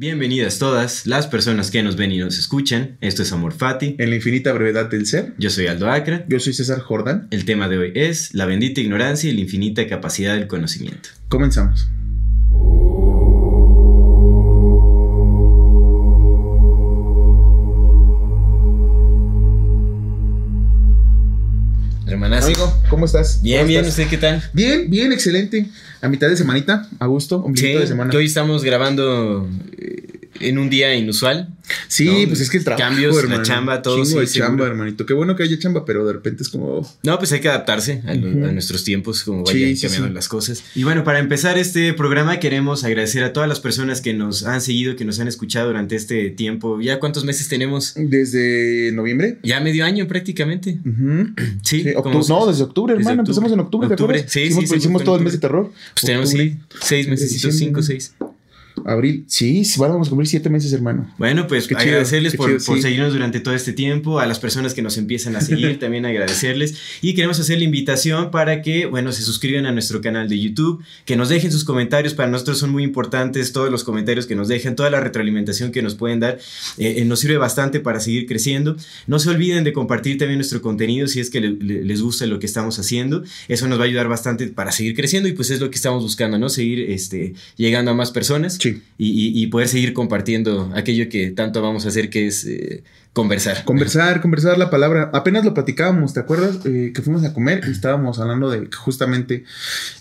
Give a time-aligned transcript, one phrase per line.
[0.00, 2.96] Bienvenidas todas las personas que nos ven y nos escuchan.
[3.02, 3.96] Esto es Amor Fati.
[3.98, 5.34] En la infinita brevedad del ser.
[5.36, 6.24] Yo soy Aldo Acra.
[6.26, 7.28] Yo soy César Jordan.
[7.30, 11.10] El tema de hoy es la bendita ignorancia y la infinita capacidad del conocimiento.
[11.28, 11.90] Comenzamos.
[22.06, 22.46] Hermanazo.
[22.46, 23.42] Amigo, ¿cómo estás?
[23.42, 23.98] Bien, ¿Cómo bien, estás?
[23.98, 24.42] ¿usted qué tal?
[24.54, 25.66] Bien, bien, excelente.
[26.02, 28.10] A mitad de semanita, a gusto, ombliguito Sí, de semana.
[28.10, 29.46] que hoy estamos grabando
[29.76, 30.09] eh,
[30.40, 31.48] en un día inusual.
[31.86, 32.28] Sí, ¿no?
[32.28, 33.42] pues es que el trabajo, Cambios, la hermano.
[33.44, 34.48] chamba, todo, Chingo sí, de seguro.
[34.50, 35.06] chamba, hermanito.
[35.06, 36.88] Qué bueno que haya chamba, pero de repente es como...
[37.04, 40.14] No, pues hay que adaptarse a, nuestros tiempos, como vayan sí, cambiando sí.
[40.14, 40.64] las cosas.
[40.74, 44.60] Y bueno, para empezar este programa queremos agradecer a todas las personas que nos han
[44.60, 46.80] seguido, que nos han escuchado durante este tiempo.
[46.80, 47.94] ¿Ya cuántos meses tenemos?
[47.96, 49.38] Desde noviembre.
[49.44, 50.78] Ya medio año prácticamente.
[51.62, 53.22] Sí, Sí, como- octu- no, desde octubre, desde hermano.
[53.22, 53.30] octubre.
[53.30, 54.32] Empezamos en octubre, ¿te Octubre, acuerdas?
[54.32, 55.70] sí, hicimos, sí, hicimos en todo el mes de terror.
[55.94, 58.14] Pues tenemos sí, seis meses, cinco, seis.
[58.84, 59.24] Abril.
[59.28, 61.12] Sí, vamos a cumplir siete meses, hermano.
[61.18, 62.82] Bueno, pues Qué agradecerles por, chido, por sí.
[62.82, 66.74] seguirnos durante todo este tiempo, a las personas que nos empiezan a seguir, también agradecerles.
[67.02, 70.82] Y queremos hacer la invitación para que, bueno, se suscriban a nuestro canal de YouTube,
[71.04, 74.48] que nos dejen sus comentarios, para nosotros son muy importantes todos los comentarios que nos
[74.48, 76.38] dejan, toda la retroalimentación que nos pueden dar,
[76.78, 78.76] eh, eh, nos sirve bastante para seguir creciendo.
[79.06, 82.26] No se olviden de compartir también nuestro contenido si es que le- le- les gusta
[82.26, 85.50] lo que estamos haciendo, eso nos va a ayudar bastante para seguir creciendo y pues
[85.50, 86.48] es lo que estamos buscando, ¿no?
[86.48, 88.82] Seguir este, llegando a más personas Sí.
[88.98, 92.84] y, y- y poder seguir compartiendo aquello que tanto vamos a hacer, que es eh,
[93.12, 93.64] conversar.
[93.64, 95.10] Conversar, conversar la palabra.
[95.12, 96.64] Apenas lo platicábamos, ¿te acuerdas?
[96.66, 99.42] Eh, que fuimos a comer y estábamos hablando de justamente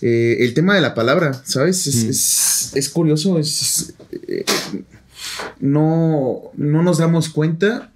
[0.02, 1.88] eh, el tema de la palabra, ¿sabes?
[1.88, 2.10] Es, Mm.
[2.10, 3.96] es- es curioso, es,
[5.60, 7.92] no, no nos damos cuenta,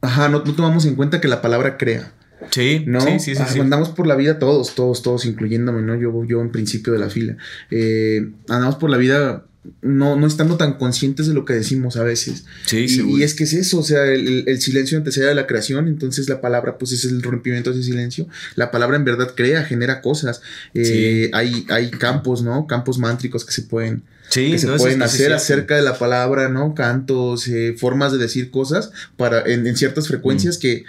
[0.00, 2.12] ajá, no, no tomamos en cuenta que la palabra crea.
[2.50, 3.00] Sí, ¿no?
[3.00, 3.40] sí, sí, sí.
[3.58, 3.62] Ah.
[3.62, 5.94] Andamos por la vida todos, todos, todos, incluyéndome, ¿no?
[5.94, 7.36] Yo, yo en principio de la fila.
[7.70, 9.44] Eh, andamos por la vida
[9.80, 12.44] no, no estando tan conscientes de lo que decimos a veces.
[12.66, 13.18] Sí, Y, seguro.
[13.18, 16.28] y es que es eso, o sea, el, el silencio antecede a la creación, entonces
[16.28, 18.26] la palabra pues es el rompimiento de ese silencio.
[18.56, 20.42] La palabra en verdad crea, genera cosas.
[20.74, 22.66] Eh, hay, hay campos, ¿no?
[22.66, 25.36] Campos mántricos que se pueden, sí, que se no, pueden hacer cierto.
[25.36, 26.74] acerca de la palabra, ¿no?
[26.74, 30.84] Cantos, eh, formas de decir cosas para, en, en ciertas frecuencias que,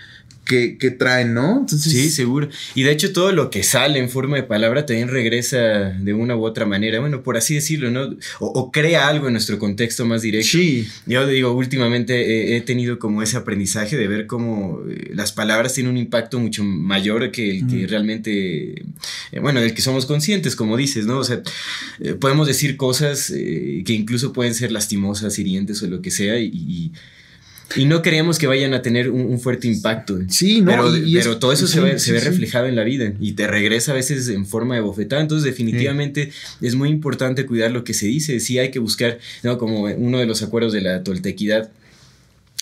[0.46, 1.59] que, que traen, ¿no?
[1.62, 1.92] Entonces.
[1.92, 2.50] Sí, seguro.
[2.76, 6.36] Y de hecho todo lo que sale en forma de palabra también regresa de una
[6.36, 8.04] u otra manera, bueno, por así decirlo, ¿no?
[8.40, 10.50] O, o crea algo en nuestro contexto más directo.
[10.50, 12.14] sí, Yo digo, últimamente
[12.54, 16.40] he, he tenido como ese aprendizaje de ver cómo eh, las palabras tienen un impacto
[16.40, 17.88] mucho mayor que el que Mm.
[17.90, 18.84] realmente,
[19.31, 21.20] eh, bueno, del que somos conscientes, como dices, ¿no?
[21.20, 21.42] O sea,
[22.00, 26.40] eh, podemos decir cosas eh, que incluso pueden ser lastimosas, hirientes o lo que sea,
[26.40, 26.92] y, y-
[27.75, 30.19] y no creemos que vayan a tener un, un fuerte impacto.
[30.29, 30.72] sí, ¿no?
[30.72, 32.25] Pero, y- es- todo eso se sí, ve, se ve sí.
[32.25, 35.22] reflejado en la vida y te regresa a veces en forma de bofetada.
[35.22, 36.31] Entonces, definitivamente
[36.62, 38.39] es muy importante cuidar lo que se dice.
[38.39, 39.57] Sí hay que buscar, ¿no?
[39.57, 41.72] Como uno de los acuerdos de la toltequidad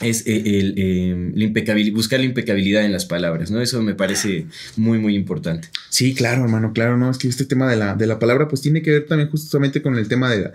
[0.01, 3.61] es eh, el, eh, la impecabil- buscar la impecabilidad en las palabras, ¿no?
[3.61, 4.45] Eso me parece
[4.77, 5.69] muy, muy importante.
[5.89, 7.09] Sí, claro, hermano, claro, ¿no?
[7.11, 9.81] Es que este tema de la, de la palabra, pues tiene que ver también justamente
[9.81, 10.51] con el tema de, la,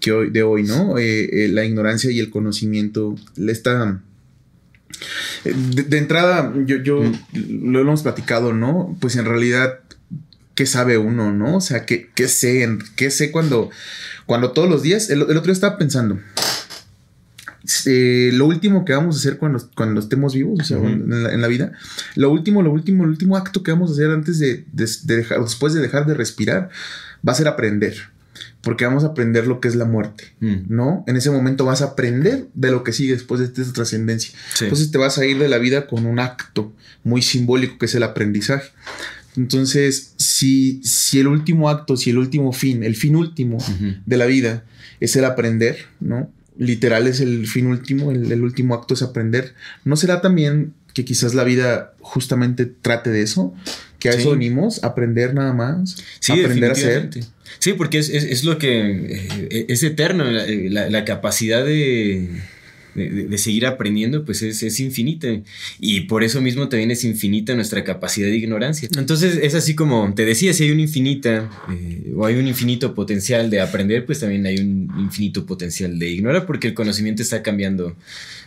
[0.00, 0.98] que hoy, de hoy, ¿no?
[0.98, 3.14] Eh, eh, la ignorancia y el conocimiento.
[3.36, 4.00] Esta.
[5.44, 7.70] De, de entrada, yo, yo Mm.
[7.72, 8.96] lo hemos platicado, ¿no?
[9.00, 9.78] Pues en realidad,
[10.56, 11.56] ¿qué sabe uno, no?
[11.56, 12.68] O sea, ¿qué, qué sé?
[12.96, 13.70] ¿Qué sé cuando,
[14.26, 15.08] cuando todos los días?
[15.10, 16.18] El, el otro día estaba pensando.
[17.86, 21.32] Eh, lo último que vamos a hacer cuando, cuando estemos vivos, o sea, en, la,
[21.32, 21.72] en la vida,
[22.16, 25.16] lo último, lo último, el último acto que vamos a hacer antes de, de- de
[25.16, 26.70] dejar, después de dejar de respirar,
[27.26, 27.96] va a ser aprender.
[28.60, 31.04] Porque vamos a aprender lo que es la muerte, Mm, ¿no?
[31.06, 34.32] En ese momento vas a aprender de lo que sigue después de esta trascendencia.
[34.54, 34.64] sí.
[34.64, 36.72] Entonces te vas a ir de la vida con un acto
[37.04, 38.70] muy simbólico que es el aprendizaje.
[39.36, 43.58] Entonces, si, si el último acto, si el último fin, el fin último
[44.06, 44.64] de la vida
[45.00, 46.30] es el aprender, ¿no?
[46.58, 49.54] Literal es el fin último, el, el último acto es aprender.
[49.84, 53.54] ¿No será también que quizás la vida justamente trate de eso?
[54.00, 54.20] Que a Sí.
[54.20, 57.10] eso venimos, aprender nada más, Sí, aprender a ser.
[57.60, 58.70] Sí, porque es, es- es lo que
[59.50, 62.28] eh, es eterno, la, la- la capacidad de,
[62.94, 65.28] de, seguir aprendiendo, pues es, es infinita.
[65.78, 68.88] Y por eso mismo también es infinita nuestra capacidad de ignorancia.
[68.96, 72.94] Entonces es así como te decía, si hay una infinita eh, o hay un infinito
[72.94, 77.42] potencial de aprender, pues también hay un infinito potencial de ignorar, porque el conocimiento está
[77.42, 77.96] cambiando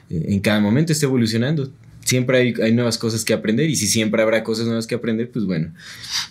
[0.09, 1.71] eh, en cada momento, está evolucionando.
[2.03, 5.29] Siempre hay, hay nuevas cosas que aprender y si siempre habrá cosas nuevas que aprender,
[5.29, 5.71] pues bueno,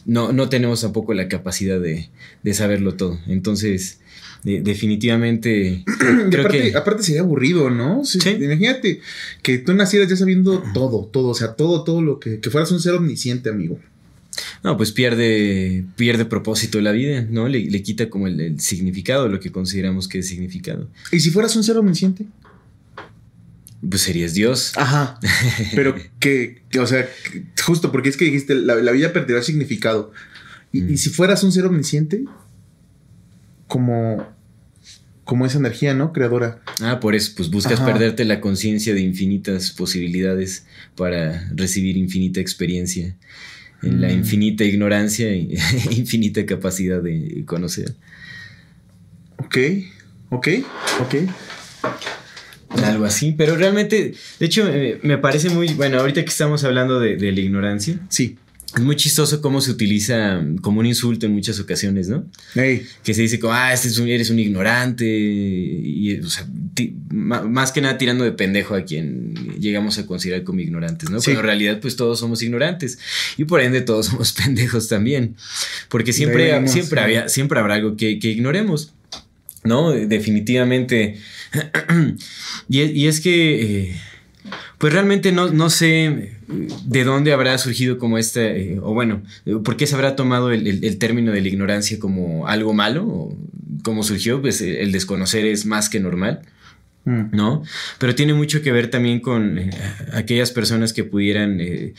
[0.05, 2.09] no, no tenemos tampoco la capacidad de,
[2.43, 3.21] de saberlo todo.
[3.29, 4.01] Entonces,
[4.43, 6.77] de- definitivamente, Y creo aparte, que...
[6.77, 8.05] aparte sería aburrido, ¿no?
[8.05, 8.31] Sí, Sí.
[8.31, 9.01] Imagínate
[9.43, 12.71] que tú nacieras ya sabiendo todo, todo, o sea, todo, todo lo que, que fueras
[12.73, 13.79] un ser omnisciente, amigo.
[14.63, 17.49] No, pues pierde, pierde propósito la vida, ¿no?
[17.49, 20.89] Le, le quita como el, el, significado, lo que consideramos que es significado.
[21.13, 22.27] ¿Y si fueras un ser omnisciente?
[23.89, 24.73] Pues serías Dios.
[24.77, 25.19] Ajá.
[25.75, 27.09] Pero que, que o sea,
[27.65, 30.13] justo porque es que dijiste, la, la vida perderá significado.
[30.73, 30.91] Y, mm.
[30.91, 32.25] y, si fueras un ser omnisciente,
[33.71, 34.27] como,
[35.25, 36.13] como esa energía, ¿no?
[36.13, 36.61] Creadora.
[36.83, 37.87] Ah, por eso, pues buscas Ajá.
[37.87, 43.17] perderte la conciencia de infinitas posibilidades para recibir infinita experiencia
[43.83, 44.01] en mm.
[44.01, 45.57] la infinita ignorancia e
[45.93, 47.95] infinita capacidad de conocer.
[49.39, 49.57] Ok,
[50.31, 50.49] ok,
[51.01, 51.15] ok.
[52.85, 57.01] Algo así, pero realmente, de hecho, eh, me parece muy, bueno, ahorita que estamos hablando
[57.01, 57.99] de, de la ignorancia.
[58.09, 58.37] Sí.
[58.75, 62.25] Es muy chistoso cómo se utiliza como un insulto en muchas ocasiones, ¿no?
[62.55, 62.87] Hey.
[63.03, 65.05] Que se dice como, ah, este es un, eres un ignorante.
[65.07, 66.47] Y, o sea,
[67.11, 71.21] más que nada tirando de pendejo a quien llegamos a considerar como ignorantes, ¿no?
[71.21, 71.31] Sí.
[71.31, 73.01] Pero en realidad, pues todos somos ignorantes.
[73.37, 75.35] Y por ende, todos somos pendejos también.
[75.89, 77.05] Porque siempre, Debemos, siempre, sí.
[77.05, 78.93] había, siempre habrá algo que, que ignoremos.
[79.65, 79.91] ¿No?
[79.91, 81.19] Definitivamente.
[82.69, 83.89] y, es, y, es que.
[83.91, 84.01] Eh,
[84.81, 89.23] pues realmente no, no, sé de dónde habrá surgido como este, eh, o bueno,
[89.63, 93.05] por qué se habrá tomado el, el, el, término de la ignorancia como algo malo,
[93.07, 93.39] o
[93.83, 96.41] cómo surgió, pues el desconocer es más que normal,
[97.05, 97.25] mm.
[97.33, 97.63] ¿no?
[97.99, 99.71] Pero tiene mucho que ver también con eh,
[100.15, 101.93] aquellas personas que pudieran eh,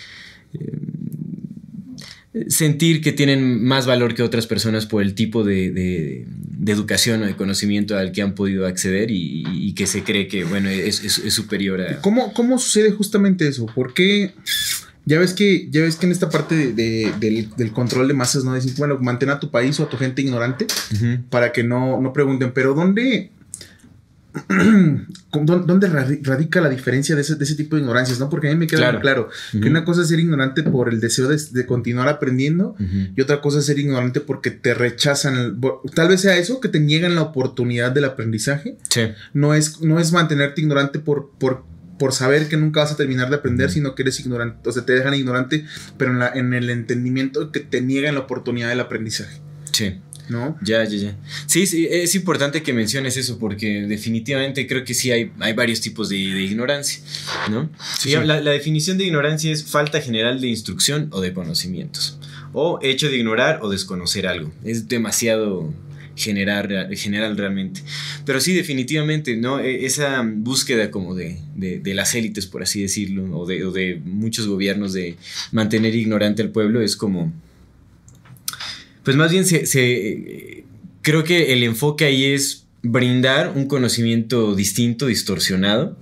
[2.48, 7.24] sentir que tienen más valor que otras personas por el tipo de, de, de educación
[7.24, 10.70] o de conocimiento al que han podido acceder y, y que se cree que, bueno,
[10.70, 12.00] es, es, es, superior a...
[12.02, 13.66] ¿Cómo, ¿Cómo sucede justamente eso?
[13.66, 14.34] ¿Por qué?
[15.06, 18.46] Ya ves que, ya ves que en esta parte de, del, del, control de masas,
[18.46, 18.56] ¿no?
[18.56, 21.24] Dicen, bueno, mantén a tu país o a tu gente ignorante uh -huh.
[21.30, 23.32] para que no, no pregunten, pero ¿dónde,
[25.32, 28.20] ¿Dónde radica la diferencia de ese, de ese, tipo de ignorancias?
[28.20, 28.30] ¿no?
[28.30, 29.62] Porque a mí me queda claro, claro uh -huh.
[29.62, 33.14] que una cosa es ser ignorante por el deseo de, de continuar aprendiendo uh -huh.
[33.16, 35.36] y otra cosa es ser ignorante porque te rechazan.
[35.38, 35.58] El,
[35.94, 38.78] tal vez sea eso, que te niegan la oportunidad del aprendizaje.
[38.90, 39.02] Sí.
[39.34, 41.64] No, es, no es mantenerte ignorante por, por,
[42.00, 43.74] por saber que nunca vas a terminar de aprender, uh -huh.
[43.74, 44.70] sino que eres ignorante.
[44.70, 45.66] O sea, te dejan ignorante,
[45.98, 49.42] pero en, la, en el entendimiento que te niegan la oportunidad del aprendizaje.
[49.72, 50.00] Sí.
[50.32, 50.58] ¿No?
[50.62, 51.18] Ya, ya, ya.
[51.46, 55.82] Sí, sí, es importante que menciones eso porque definitivamente creo que sí hay, hay varios
[55.82, 57.04] tipos de, de ignorancia,
[57.50, 57.70] ¿no?
[58.00, 58.16] Sí, sí.
[58.16, 62.18] La, la, definición de ignorancia es falta general de instrucción o de conocimientos,
[62.54, 64.52] o hecho de ignorar o desconocer algo.
[64.64, 65.74] Es demasiado
[66.16, 67.82] general, general realmente.
[68.26, 69.60] Pero sí, definitivamente, ¿no?
[69.60, 73.72] E, esa búsqueda como de, de, de las élites, por así decirlo, o de, o
[73.72, 75.18] de muchos gobiernos de
[75.52, 77.34] mantener ignorante al pueblo es como
[79.04, 80.64] pues más bien se, se,
[81.02, 85.98] creo que el enfoque ahí es brindar un conocimiento distinto, distorsionado,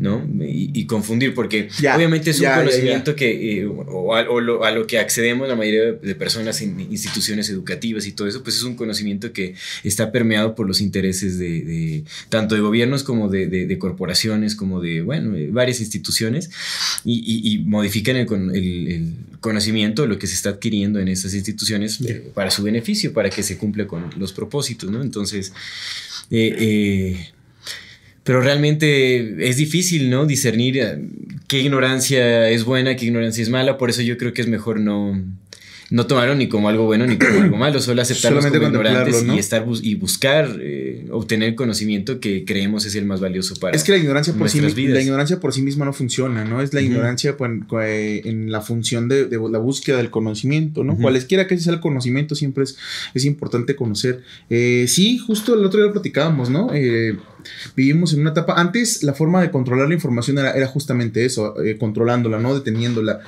[0.00, 0.26] ¿no?
[0.40, 4.28] Y, y confundir, porque ya, obviamente es un ya, conocimiento ya, que, eh, o, a,
[4.30, 8.26] o lo, a, lo, que accedemos la mayoría de personas en instituciones educativas y todo
[8.26, 9.54] eso, pues es un conocimiento que
[9.84, 14.56] está permeado por los intereses de, de tanto de gobiernos como de, de, de, corporaciones,
[14.56, 16.50] como de, bueno, varias instituciones,
[17.04, 21.34] y, y, y modifican el, el, el, conocimiento, lo que se está adquiriendo en estas
[21.34, 21.98] instituciones
[22.34, 25.02] para su beneficio, para que se cumpla con los propósitos, ¿no?
[25.02, 25.52] Entonces,
[26.30, 27.30] eh, eh,
[28.24, 30.26] pero realmente es difícil, ¿no?
[30.26, 30.98] Discernir eh,
[31.48, 34.80] qué ignorancia es buena, qué ignorancia es mala, por eso yo creo que es mejor
[34.80, 35.20] no,
[35.90, 39.34] no tomarlo ni como algo bueno ni como algo malo, solo aceptarlos como ignorantes ¿no?
[39.34, 43.76] y estar bus y buscar eh, obtener conocimiento que creemos es el más valioso para
[43.76, 44.94] Es que la ignorancia por sí vidas.
[44.94, 46.60] la ignorancia por sí misma no funciona, ¿no?
[46.60, 46.86] Es la uh -huh.
[46.86, 47.36] ignorancia
[48.24, 50.92] en la función de, de, la búsqueda del conocimiento, ¿no?
[50.92, 51.02] Uh -huh.
[51.02, 52.76] Cualesquiera que sea el conocimiento siempre es,
[53.14, 54.22] es importante conocer.
[54.48, 56.70] Eh, sí, justo el otro día lo platicábamos, ¿no?
[56.72, 57.16] Eh,
[57.74, 58.54] vivimos en una etapa.
[58.60, 63.20] Antes la forma de controlar la información era, era justamente eso, eh, controlándola, no deteniéndola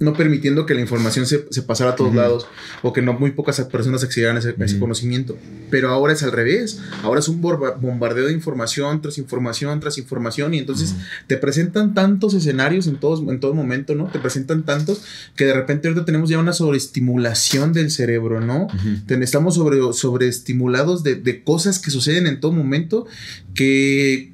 [0.00, 2.22] no permitiendo que la información se, se pasara a todos uh -huh.
[2.22, 2.46] lados
[2.82, 4.64] o que no muy pocas personas accedieran a ese, uh -huh.
[4.64, 5.36] ese, conocimiento.
[5.70, 6.80] Pero ahora es al revés.
[7.02, 11.26] Ahora es un bombardeo de información tras información tras información y entonces uh -huh.
[11.26, 14.06] te presentan tantos escenarios en, todos, en todo momento, ¿no?
[14.06, 15.02] Te presentan tantos
[15.34, 18.68] que de repente ahorita tenemos ya una sobreestimulación del cerebro, ¿no?
[19.08, 23.06] Estamos sobre, sobreestimulados de, de cosas que suceden en todo momento
[23.54, 24.32] que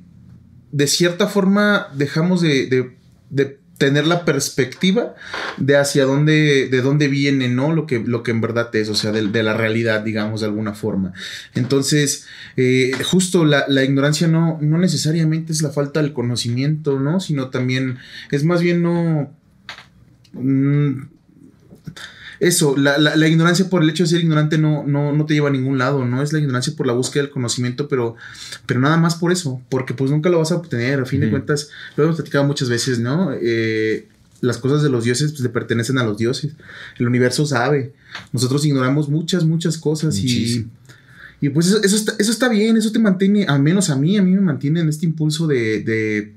[0.72, 2.96] de cierta forma dejamos de, de,
[3.30, 5.14] de tener la perspectiva
[5.56, 7.72] de hacia dónde, de dónde viene, ¿no?
[7.72, 10.46] Lo que, lo que en verdad es, o sea, de, de la realidad, digamos, de
[10.46, 11.12] alguna forma.
[11.54, 12.26] Entonces,
[12.56, 17.20] eh, justo la, la, ignorancia no, no necesariamente es la falta del conocimiento, ¿no?
[17.20, 17.98] Sino también
[18.30, 19.34] es más bien no...
[20.32, 21.13] Mmm,
[22.46, 25.32] eso, la, la, la, ignorancia por el hecho de ser ignorante no, no, no, te
[25.32, 28.16] lleva a ningún lado, no es la ignorancia por la búsqueda del conocimiento, pero,
[28.66, 31.22] pero nada más por eso, porque pues nunca lo vas a obtener, a fin mm.
[31.22, 33.30] de cuentas, lo hemos platicado muchas veces, ¿no?
[33.40, 34.08] Eh,
[34.42, 36.52] las cosas de los dioses pues, le pertenecen a los dioses.
[36.98, 37.94] El universo sabe.
[38.32, 40.68] Nosotros ignoramos muchas, muchas cosas y,
[41.40, 44.18] y, pues eso, eso, está, eso, está, bien, eso te mantiene, al menos a mí,
[44.18, 46.34] a mí me mantiene en este impulso de, de,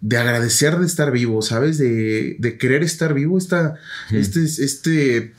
[0.00, 1.78] de agradecer de estar vivo, ¿sabes?
[1.78, 3.76] De, de querer estar vivo, esta,
[4.10, 5.34] este, este,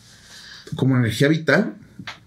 [0.75, 1.75] como energía vital,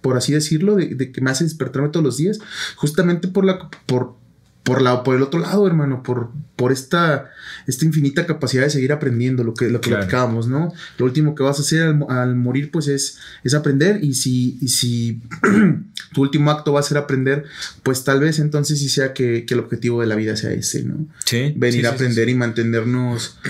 [0.00, 2.38] por así decirlo, de, de, que me hace despertarme todos los días,
[2.76, 4.16] justamente por la, por,
[4.62, 7.30] por, la, por el otro lado, hermano, por, por esta,
[7.66, 10.72] esta infinita capacidad de seguir aprendiendo lo que, lo que platicábamos, ¿no?
[10.98, 14.04] Lo último que vas a hacer al, morir, pues es, es aprender.
[14.04, 15.20] Y si, y si
[16.12, 17.44] tu último acto va a ser aprender,
[17.82, 20.84] pues tal vez entonces sí sea que, que el objetivo de la vida sea ese,
[20.84, 21.06] ¿no?
[21.24, 21.52] Sí.
[21.56, 23.38] Venir a aprender y mantenernos.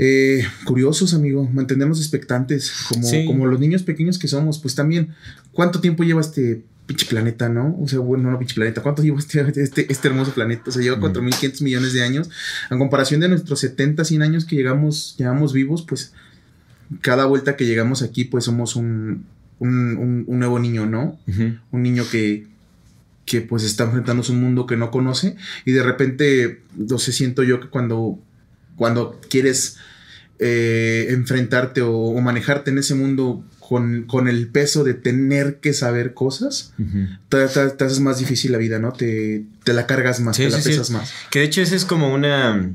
[0.00, 5.08] Eh, curiosos, amigo, mantenernos expectantes, como, como los niños pequeños que somos, pues también,
[5.50, 7.76] ¿cuánto tiempo lleva este pinche planeta, ¿no?
[7.80, 8.82] O sea, bueno, no pinche planeta.
[8.82, 10.64] ¿Cuánto lleva este, este, este, hermoso planeta?
[10.66, 12.30] O sea, lleva 4.500 millones de años.
[12.70, 16.14] En comparación de nuestros 70, 100 años que llegamos, llevamos vivos, pues
[17.02, 19.26] cada vuelta que llegamos aquí, pues somos un,
[19.58, 21.18] un, un, nuevo niño, ¿no?
[21.70, 22.46] Un niño que,
[23.26, 27.12] que pues está enfrentándose a un mundo que no conoce y de repente, no sé,
[27.12, 28.18] siento yo que cuando,
[28.76, 29.76] cuando quieres
[30.40, 36.72] eh, enfrentarte o, manejarte en ese mundo con, el peso de tener que saber cosas,
[37.28, 38.92] te, haces más difícil la vida, ¿no?
[38.92, 41.12] Te, te la cargas más, te la pesas más.
[41.30, 42.72] Que de hecho esa es como una...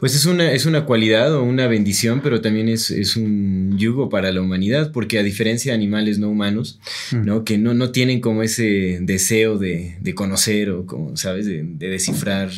[0.00, 4.30] Pues es una, es una cualidad o una bendición, pero también es, un yugo para
[4.30, 6.80] la humanidad, porque a diferencia de animales no humanos,
[7.12, 7.44] ¿no?
[7.44, 11.46] Que no, no tienen como ese deseo de, conocer o como, ¿sabes?
[11.46, 12.50] De, de descifrar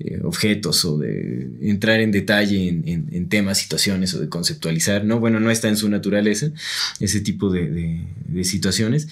[0.00, 5.20] eh, objetos o de entrar en detalle en, temas, situaciones o de conceptualizar, ¿no?
[5.20, 6.50] Bueno, no está en su naturaleza
[6.98, 8.00] ese tipo de,
[8.42, 9.06] situaciones,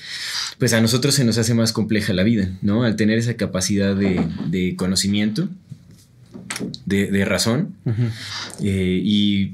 [0.58, 2.82] pues a nosotros se nos hace más compleja la vida, ¿no?
[2.82, 5.48] Al tener esa capacidad de, conocimiento,
[6.84, 7.76] de, razón,
[8.60, 9.52] eh, y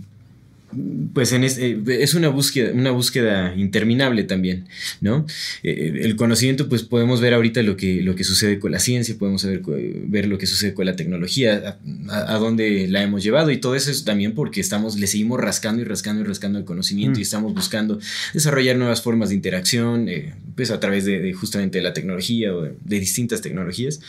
[1.14, 4.68] pues en eh, es, una búsqueda, una búsqueda interminable también,
[5.00, 5.24] ¿no?
[5.62, 9.16] Eh, el conocimiento, pues podemos ver ahorita lo que, lo que sucede con la ciencia,
[9.18, 11.78] podemos ver, ver lo que sucede con la tecnología,
[12.10, 15.80] a, dónde la hemos llevado y todo eso es también porque estamos, le seguimos rascando
[15.82, 17.24] y rascando y rascando el conocimiento y mm.
[17.24, 17.98] estamos buscando
[18.34, 23.00] desarrollar nuevas formas de interacción, eh, pues a través de, justamente la tecnología o de
[23.00, 24.00] distintas tecnologías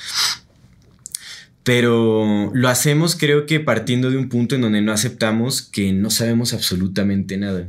[1.64, 6.10] pero lo hacemos creo que partiendo de un punto en donde no aceptamos que no
[6.10, 7.68] sabemos absolutamente nada,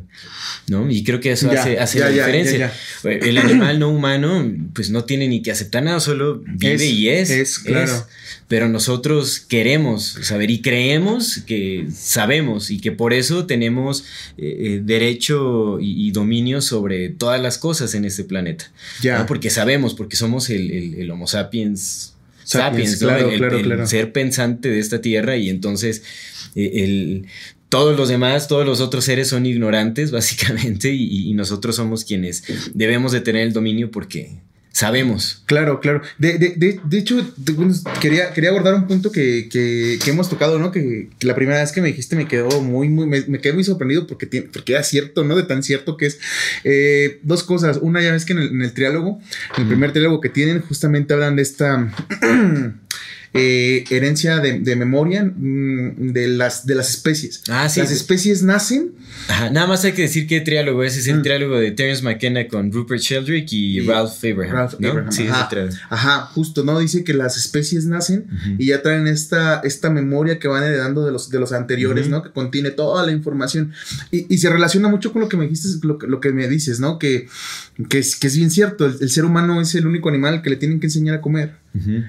[0.69, 0.89] ¿no?
[0.91, 2.73] Y creo que eso hace, la diferencia.
[3.03, 7.31] El animal no humano pues no tiene ni que aceptar nada, solo vive y es.
[7.31, 8.07] Es, claro.
[8.47, 14.05] pero nosotros queremos saber y creemos que sabemos y que por eso tenemos
[14.39, 18.71] eh, eh, derecho y, dominio sobre todas las cosas en este planeta.
[19.03, 19.27] Ya.
[19.27, 22.15] Porque sabemos, porque somos el Homo sapiens
[22.51, 26.03] sapiens, claro, el, ser pensante de esta tierra y entonces
[26.55, 27.27] eh, el,
[27.69, 32.43] todos los demás, todos los otros seres son ignorantes básicamente y, nosotros somos quienes
[32.75, 34.41] debemos de tener el dominio porque
[34.73, 35.43] sabemos.
[35.47, 36.03] Claro, claro.
[36.19, 37.35] De, de, de, hecho,
[38.01, 40.71] quería, quería abordar un punto que, que, que hemos tocado, ¿no?
[40.71, 44.07] Que, la primera vez que me dijiste me quedó muy, muy, me, quedé muy sorprendido
[44.07, 45.37] porque, tiene, porque era cierto, ¿no?
[45.37, 46.19] De tan cierto que es.
[46.65, 47.79] Eh, dos cosas.
[47.83, 49.21] Una, ya ves que en el, en el triálogo,
[49.59, 51.93] el primer triálogo que tienen, justamente hablan de esta...
[53.33, 57.45] Eh, herencia de, memoria mm, de, las, de las especies.
[57.49, 57.79] Ah, sí.
[57.79, 58.93] Las especies nacen.
[59.53, 60.97] nada más hay que decir qué triálogo es.
[60.97, 61.23] Es el mm.
[61.23, 65.11] triálogo de Terence McKenna con Rupert Sheldrake y, Ralph Abraham.
[65.11, 66.81] Sí, ajá, justo, ¿no?
[66.81, 68.27] Dice que las especies nacen
[68.59, 72.25] y ya traen esta, esta memoria que van heredando de los, de los anteriores, ¿no?
[72.25, 73.73] Que contiene toda la información.
[74.11, 76.99] Y, se relaciona mucho con lo que me dijiste, lo, lo que me dices, ¿no?
[76.99, 77.29] Que,
[77.89, 78.87] que, es, que es bien cierto.
[78.87, 81.60] el ser humano es el único animal que le tienen que enseñar a comer.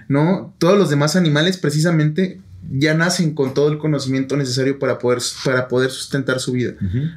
[0.07, 0.53] ¿No?
[0.57, 2.41] Todos los demás animales precisamente
[2.71, 6.73] ya nacen con todo el conocimiento necesario para poder, para poder sustentar su vida,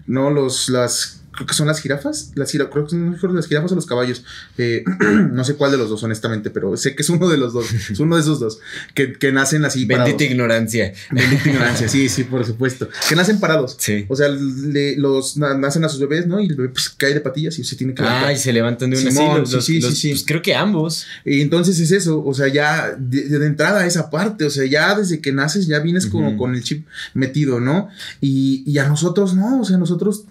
[0.07, 0.31] ¿no?
[0.31, 3.87] Los, las creo que son las jirafas, las creo que son las jirafas o los
[3.87, 4.25] caballos.
[4.59, 4.85] Eh,
[5.33, 7.73] no sé cuál de los dos, honestamente, pero sé que es uno de los dos,
[7.73, 8.61] es uno de esos dos,
[8.95, 9.85] que, que nacen así.
[9.85, 10.93] Bendita ignorancia.
[11.11, 12.89] Bendita ignorancia, sí, sí, por supuesto.
[13.09, 13.77] Que nacen parados.
[13.79, 14.07] Sí.
[14.09, 16.41] O sea, los nacen a sus bebés, ¿no?
[16.41, 18.29] Y el bebé pues, cae de patillas y se tiene que levantar.
[18.29, 21.07] Ah, y se levantan de una sí, sí, sí, sí, pues, creo que ambos.
[21.25, 25.21] Y entonces es eso, o sea, ya de, entrada esa parte, o sea, ya desde
[25.21, 27.89] que naces ya vienes como con el chip metido, ¿no?
[28.21, 30.25] Y, y a nosotros no, o sea, nosotros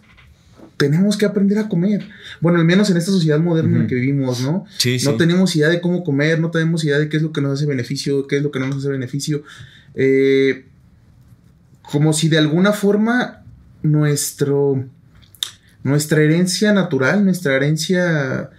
[0.77, 2.07] tenemos que aprender a comer.
[2.41, 4.65] Bueno, al menos en esta sociedad moderna en la que vivimos, ¿no?
[4.77, 7.41] Sí, no tenemos idea de cómo comer, no tenemos idea de qué es lo que
[7.41, 9.43] nos hace beneficio, qué es lo que no nos hace beneficio.
[9.95, 10.65] Eh,
[11.81, 13.43] como si de alguna forma
[13.83, 14.85] nuestro,
[15.83, 18.49] nuestra herencia natural, nuestra herencia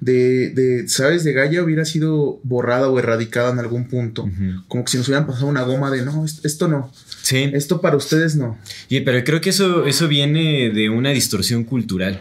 [0.00, 1.24] de, de, ¿sabes?
[1.24, 4.28] De Gaia hubiera sido borrada o erradicada en algún punto.
[4.68, 6.92] Como que si nos hubieran pasado una goma de, no, esto no.
[7.24, 7.50] Sí.
[7.54, 8.58] Esto para ustedes no.
[8.90, 12.20] Y, pero creo que eso, eso viene de una distorsión cultural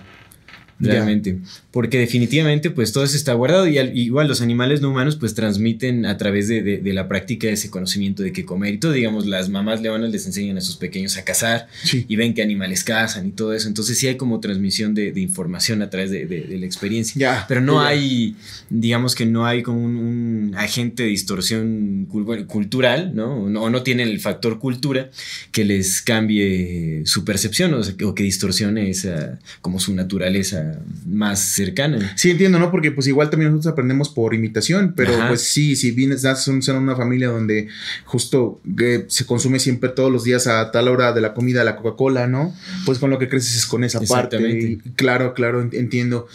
[0.79, 1.39] realmente.
[1.71, 6.05] Porque definitivamente, pues todo eso está guardado y igual los animales no humanos, pues transmiten
[6.05, 8.91] a través de, la práctica ese conocimiento de qué comer y todo.
[8.91, 12.83] Digamos, las mamás leonas les enseñan a sus pequeños a cazar y ven qué animales
[12.83, 13.67] cazan y todo eso.
[13.67, 17.45] Entonces, sí hay como transmisión de, información a través de, la experiencia.
[17.47, 18.35] Pero no hay,
[18.69, 22.07] digamos que no hay como un, agente de distorsión
[22.47, 23.35] cultural, ¿no?
[23.35, 25.09] O no tienen el factor cultura
[25.51, 30.62] que les cambie su percepción o, o que distorsione esa, como su naturaleza
[31.05, 32.13] más cercana.
[32.15, 32.71] Sí, entiendo, ¿no?
[32.71, 36.95] Porque pues igual también nosotros aprendemos por imitación, pero pues sí, si vienes, en una
[36.95, 37.67] familia donde
[38.05, 38.61] justo
[39.07, 42.53] se consume siempre todos los días a tal hora de la comida la Coca-Cola, ¿no?
[42.85, 44.79] Pues con lo que creces es con esa parte.
[44.95, 46.27] claro, claro, entiendo.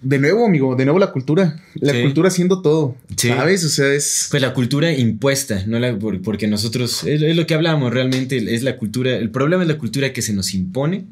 [0.00, 1.60] De nuevo, amigo, de nuevo la cultura.
[1.74, 2.94] La cultura haciendo todo.
[3.16, 3.64] ¿Sabes?
[3.64, 4.28] O sea, es.
[4.30, 7.02] Pues la cultura impuesta, no la, porque nosotros.
[7.02, 8.54] Es, es, lo que hablamos realmente.
[8.54, 9.16] Es la cultura.
[9.16, 11.04] El problema es la cultura que se nos impone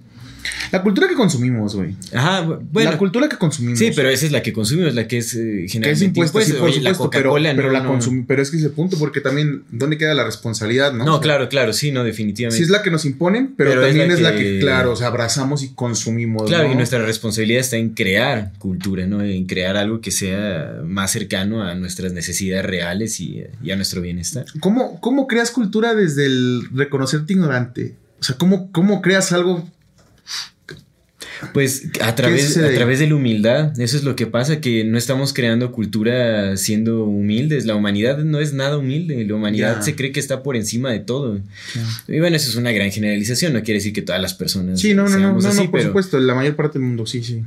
[0.72, 1.94] la cultura que consumimos, güey.
[2.12, 2.90] Ajá, bueno.
[2.90, 3.78] La cultura que consumimos.
[3.78, 6.40] Sí, pero esa es la que consumimos, la que es eh, generalmente impuesta.
[6.42, 10.14] Sí, por la Coca-Cola pero, la pero es que ese punto, porque también, ¿dónde queda
[10.14, 11.04] la responsabilidad, no?
[11.04, 12.56] No, claro, claro, sí, no, definitivamente.
[12.56, 15.62] Sí es la que nos imponen, pero, también es la, que, claro, o sea, abrazamos
[15.62, 16.44] y consumimos.
[16.44, 19.22] Claro, y nuestra responsabilidad está en crear cultura, ¿no?
[19.22, 24.46] En crear algo que sea más cercano a nuestras necesidades reales y, a nuestro bienestar.
[24.60, 27.94] ¿Cómo, ¿Cómo creas cultura desde el reconocerte ignorante?
[28.20, 29.68] O sea, ¿cómo, cómo creas algo
[31.52, 34.96] pues a través, a través de la humildad, eso es lo que pasa, que no
[34.96, 40.12] estamos creando cultura siendo humildes, la humanidad no es nada humilde, la humanidad se cree
[40.12, 41.40] que está por encima de todo.
[42.08, 44.80] Y bueno, eso es una gran generalización, no quiere decir que todas las personas...
[44.80, 47.42] Sí, no, no, no, no, por supuesto, la mayor parte del mundo, sí, sí.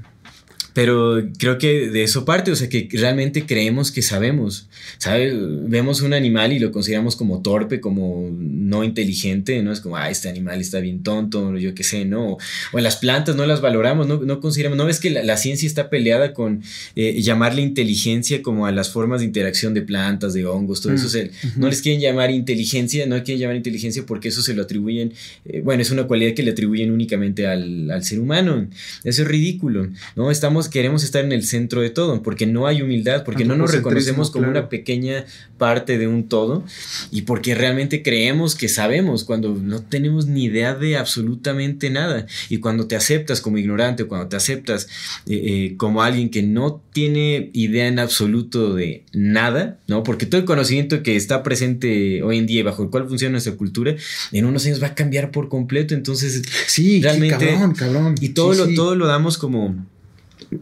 [0.73, 4.67] Pero creo que de eso parte, o sea, que realmente creemos que sabemos.
[4.97, 5.33] ¿Sabes?
[5.35, 9.71] Vemos un animal y lo consideramos como torpe, como no inteligente, ¿no?
[9.71, 12.37] Es como, ah, este animal está bien tonto, yo qué sé, ¿no?
[12.71, 15.89] O las plantas no las valoramos, no, no consideramos, ¿no ves que la, ciencia está
[15.89, 16.63] peleada con
[16.95, 21.07] eh, llamarle inteligencia como a las formas de interacción de plantas, de hongos, todo eso?
[21.07, 25.13] Mm, no les quieren llamar inteligencia, no quieren llamar inteligencia porque eso se lo atribuyen,
[25.45, 28.67] eh, bueno, es una cualidad que le atribuyen únicamente al, al ser humano.
[29.03, 30.31] Eso es ridículo, ¿no?
[30.31, 33.71] Estamos queremos estar en el centro de todo, porque no hay humildad, porque no nos
[33.71, 35.25] reconocemos como una pequeña
[35.57, 36.63] parte de un todo
[37.11, 42.25] y porque realmente creemos que sabemos cuando no tenemos ni idea de absolutamente nada.
[42.49, 44.87] Y cuando te aceptas como ignorante, cuando te aceptas
[45.27, 50.03] eh, eh, como alguien que no tiene idea en absoluto de nada, ¿no?
[50.03, 53.53] Porque todo el conocimiento que está presente hoy en día bajo el cual funciona nuestra
[53.53, 53.95] cultura,
[54.31, 55.93] en unos años va a cambiar por completo.
[55.93, 57.47] Entonces, sí, realmente.
[57.47, 58.15] cabrón, cabrón.
[58.21, 59.75] Y todo, lo, todo lo damos como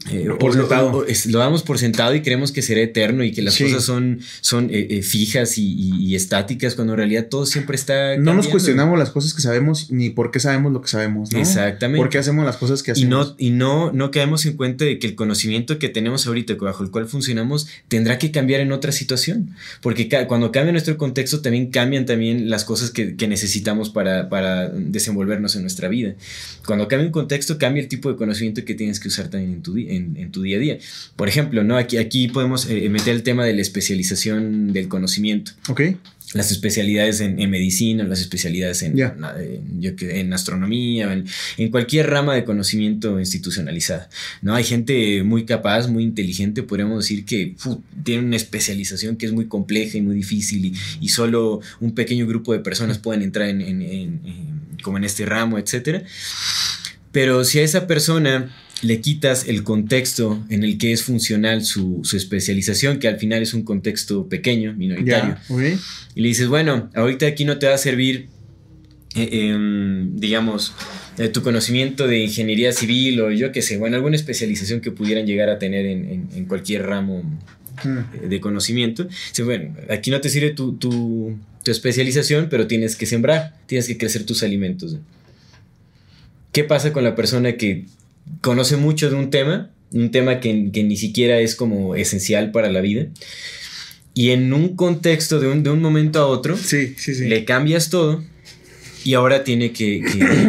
[0.10, 1.06] eh, por sentado.
[1.28, 4.70] Lo, damos por sentado y creemos que será eterno y que las cosas son, son
[4.70, 8.18] eh, eh, fijas y, estáticas, cuando en realidad todo siempre está.
[8.18, 11.32] No nos cuestionamos las cosas que sabemos ni por qué sabemos lo que sabemos.
[11.32, 11.40] ¿no?
[11.40, 12.02] Exactamente.
[12.02, 13.08] ¿Por qué hacemos las cosas que hacemos?
[13.08, 16.56] Y no, y no, no caemos en cuenta de que el conocimiento que tenemos ahorita,
[16.56, 19.52] bajo el cual funcionamos, tendrá que cambiar en otra situación.
[19.82, 25.56] Porque cuando cambia nuestro contexto, también cambian también las cosas que, necesitamos para, para desenvolvernos
[25.56, 26.16] en nuestra vida.
[26.66, 29.62] Cuando cambia un contexto, cambia el tipo de conocimiento que tienes que usar también en
[29.62, 30.78] tu en, tu día a día.
[31.16, 31.78] Por ejemplo, ¿no?
[31.78, 35.52] aquí, aquí podemos eh, meter el tema de la especialización del conocimiento.
[35.70, 35.82] Ok.
[36.34, 41.26] Las especialidades en, medicina, las especialidades en, en astronomía, en,
[41.58, 44.10] en, cualquier rama de conocimiento institucionalizada.
[44.42, 44.54] ¿no?
[44.54, 47.56] Hay gente muy capaz, muy inteligente, podríamos decir que
[48.04, 52.28] tiene una especialización que es muy compleja y muy difícil y, y solo un pequeño
[52.28, 54.20] grupo de personas pueden entrar en,
[54.82, 56.04] como en este ramo, etc.
[57.12, 58.50] Pero si a esa persona
[58.82, 63.54] le quitas el contexto en el que es funcional su, especialización, que al final es
[63.54, 65.38] un contexto pequeño, minoritario.
[66.16, 68.28] Y le dices, bueno, ahorita aquí no te va a servir,
[69.16, 70.74] eh, em, digamos,
[71.18, 75.26] eh, tu conocimiento de ingeniería civil o yo qué sé, bueno, alguna especialización que pudieran
[75.26, 77.24] llegar a tener en, cualquier ramo
[77.84, 77.98] hmm.
[77.98, 79.08] eh, de conocimiento.
[79.44, 83.98] bueno, aquí no te sirve tu, tu, tu especialización, pero tienes que sembrar, tienes que
[83.98, 84.98] crecer tus alimentos.
[86.52, 87.86] ¿Qué pasa con la persona que
[88.42, 92.82] conoce mucho de un tema, un tema que, ni siquiera es como esencial para la
[92.82, 93.08] vida.
[94.14, 97.28] Y en un contexto de un, de un momento a otro, sí, sí, sí.
[97.28, 98.24] le cambias todo
[99.08, 100.04] y ahora tiene que,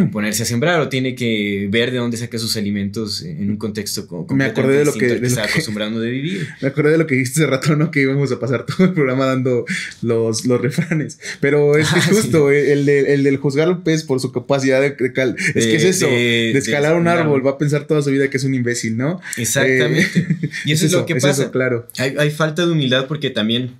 [0.11, 4.05] ponerse a sembrar o tiene que ver de dónde saca sus alimentos en un contexto
[4.05, 6.45] como me acordé de lo que, de está acostumbrando de vivir.
[6.61, 7.89] Me acordé de lo que dijiste hace rato, ¿no?
[7.89, 9.63] Que íbamos a pasar todo el programa dando
[10.01, 11.19] los, los refranes.
[11.39, 15.13] Pero es que ah, justo el, el, del juzgar al pez por su capacidad de,
[15.13, 18.29] cal es que es eso, de, escalar un árbol, va a pensar toda su vida
[18.29, 19.21] que es un imbécil, ¿no?
[19.37, 20.19] Exactamente.
[20.19, 21.49] Eh, y eso es, lo que pasa.
[21.49, 21.87] claro.
[21.97, 23.71] Hay, hay falta de humildad porque también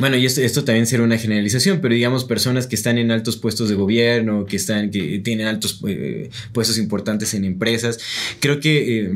[0.00, 3.68] bueno, y esto, también será una generalización, pero digamos personas que están en altos puestos
[3.68, 7.98] de gobierno, que están, que tienen altos eh, puestos importantes en empresas,
[8.40, 9.10] creo que eh,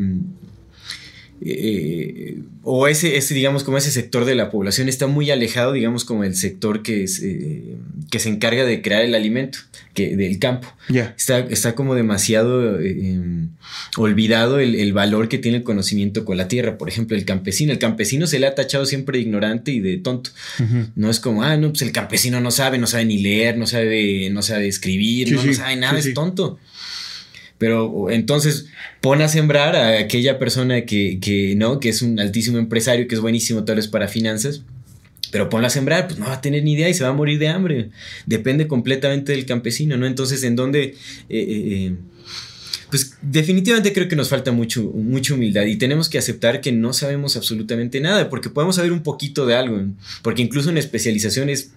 [1.41, 6.05] eh, o ese, ese, digamos, como ese sector de la población está muy alejado, digamos,
[6.05, 7.77] como el sector que, es, eh,
[8.11, 9.59] que se encarga de crear el alimento
[9.95, 10.75] que, del campo.
[10.89, 13.51] Está, está como demasiado eh, em,
[13.97, 16.79] olvidado el, valor que tiene el conocimiento con la tierra.
[16.79, 17.73] Por ejemplo, el campesino.
[17.73, 20.31] El campesino se le ha tachado siempre de ignorante y de tonto.
[20.95, 23.67] No es como, ah, no, pues el campesino no sabe, no sabe ni leer, no
[23.67, 26.59] sabe, no sabe escribir, no, sabe nada, es tonto.
[27.59, 28.67] Pero entonces
[29.01, 33.21] pon a sembrar a aquella persona que, no, que es un altísimo empresario, que es
[33.21, 34.63] buenísimo tal vez para finanzas,
[35.31, 37.15] pero ponla a sembrar, pues no va a tener ni idea y se va a
[37.15, 37.91] morir de hambre.
[38.27, 40.07] Depende completamente del campesino, ¿no?
[40.07, 40.83] Entonces, ¿en dónde...
[40.83, 40.95] Eh,
[41.29, 41.95] eh, eh,
[42.91, 46.93] pues definitivamente creo que nos falta mucho, mucha humildad y tenemos que aceptar que no
[46.93, 49.83] sabemos absolutamente nada, porque podemos saber un poquito de algo,
[50.23, 51.73] porque incluso en especializaciones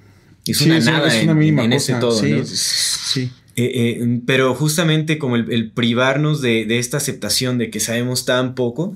[0.45, 2.45] es una nada en, ese todo, ¿no?
[2.45, 3.31] Sí.
[3.59, 8.95] Eh, eh, pero justamente como el, privarnos de, esta aceptación de que sabemos tan poco,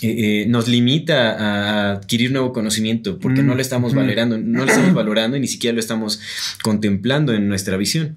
[0.00, 4.94] eh, nos limita a adquirir nuevo conocimiento porque no lo estamos valorando, no lo estamos
[4.94, 6.20] valorando y ni siquiera lo estamos
[6.62, 8.16] contemplando en nuestra visión.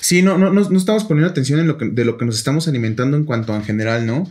[0.00, 2.68] Sí, no, no, no, estamos poniendo atención en lo que, de lo que nos estamos
[2.68, 4.28] alimentando en cuanto a en general, ¿no?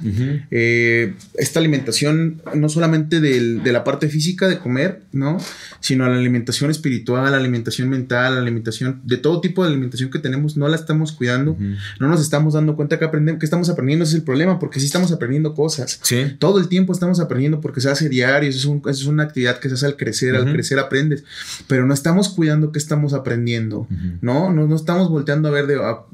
[0.51, 5.37] Eh, esta alimentación, no solamente de la parte física de comer, ¿no?
[5.79, 10.19] Sino la alimentación espiritual, la alimentación mental, la alimentación, de todo tipo de alimentación que
[10.19, 11.57] tenemos, no la estamos cuidando,
[11.99, 14.79] no nos estamos dando cuenta que aprendemos, que estamos aprendiendo, ese es el problema, porque
[14.79, 15.99] sí estamos aprendiendo cosas.
[16.03, 16.35] Sí.
[16.39, 19.75] Todo el tiempo estamos aprendiendo porque se hace diario, eso es, una actividad que se
[19.75, 21.23] hace al crecer, al crecer aprendes,
[21.67, 23.87] pero no estamos cuidando qué estamos aprendiendo,
[24.21, 24.51] ¿no?
[24.51, 26.05] No, no estamos volteando a ver de, ah,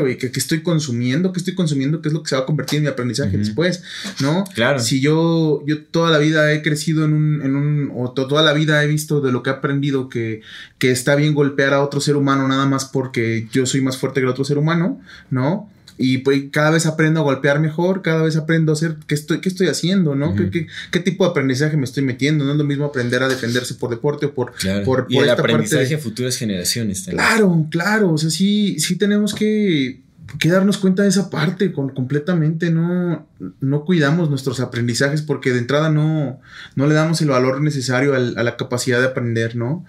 [0.00, 1.32] güey, ¿qué, estoy consumiendo?
[1.32, 2.00] ¿Qué estoy consumiendo?
[2.00, 3.82] ¿Qué es lo que se va a convertir en mi aprendizaje después?
[4.20, 4.44] ¿No?
[4.54, 4.80] Claro.
[4.80, 8.52] Si yo, yo toda la vida he crecido en un, en un o toda la
[8.52, 10.42] vida he visto de lo que he aprendido que,
[10.78, 14.20] que está bien golpear a otro ser humano nada más porque yo soy más fuerte
[14.20, 15.68] que el otro ser humano, ¿no?
[15.98, 19.40] Y pues cada vez aprendo a golpear mejor, cada vez aprendo a hacer qué estoy,
[19.40, 20.34] qué estoy haciendo, ¿no?
[20.34, 22.44] ¿Qué, qué, tipo de aprendizaje me estoy metiendo?
[22.44, 24.52] No es lo mismo aprender a defenderse por deporte o por,
[24.84, 27.26] por, y el aprendizaje a futuras generaciones también.
[27.26, 28.12] Claro, claro.
[28.12, 30.00] O sea, sí, sí tenemos que,
[30.38, 32.70] que darnos cuenta de esa parte con, completamente.
[32.70, 33.26] No,
[33.60, 36.40] no cuidamos nuestros aprendizajes porque de entrada no,
[36.74, 39.84] no le damos el valor necesario a la capacidad de aprender, ¿no?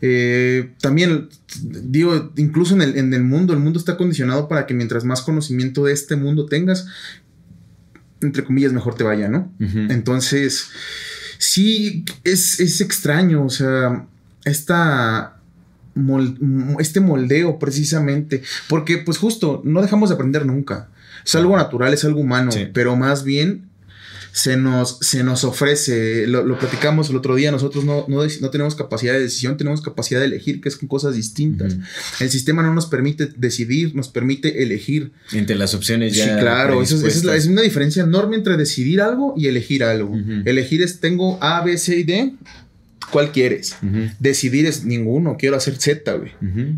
[0.00, 1.28] Eh, también,
[1.62, 5.22] digo, incluso en el, en el mundo, el mundo está condicionado para que mientras más
[5.22, 6.86] conocimiento de este mundo tengas,
[8.20, 9.52] entre comillas, mejor te vaya, ¿no?
[9.58, 10.68] Entonces,
[11.38, 14.06] sí, es, es, extraño, o sea,
[14.44, 15.40] esta...
[16.78, 20.88] este moldeo precisamente, porque pues justo no dejamos de aprender nunca.
[21.24, 23.67] Es algo natural, es algo humano, pero más bien
[24.32, 29.12] se nos, se nos ofrece, lo, platicamos el otro día, nosotros no, no, tenemos capacidad
[29.12, 31.76] de decisión, tenemos capacidad de elegir, que es con cosas distintas.
[32.20, 35.12] El sistema no nos permite decidir, nos permite elegir.
[35.32, 36.24] Entre las opciones ya.
[36.24, 40.16] Sí, claro, eso, es, es, una diferencia enorme entre decidir algo y elegir algo.
[40.44, 42.34] Elegir es tengo A, B, C y D
[43.10, 43.76] ¿Cuál quieres?
[44.18, 46.32] Decidir es ninguno, quiero hacer Z, güey.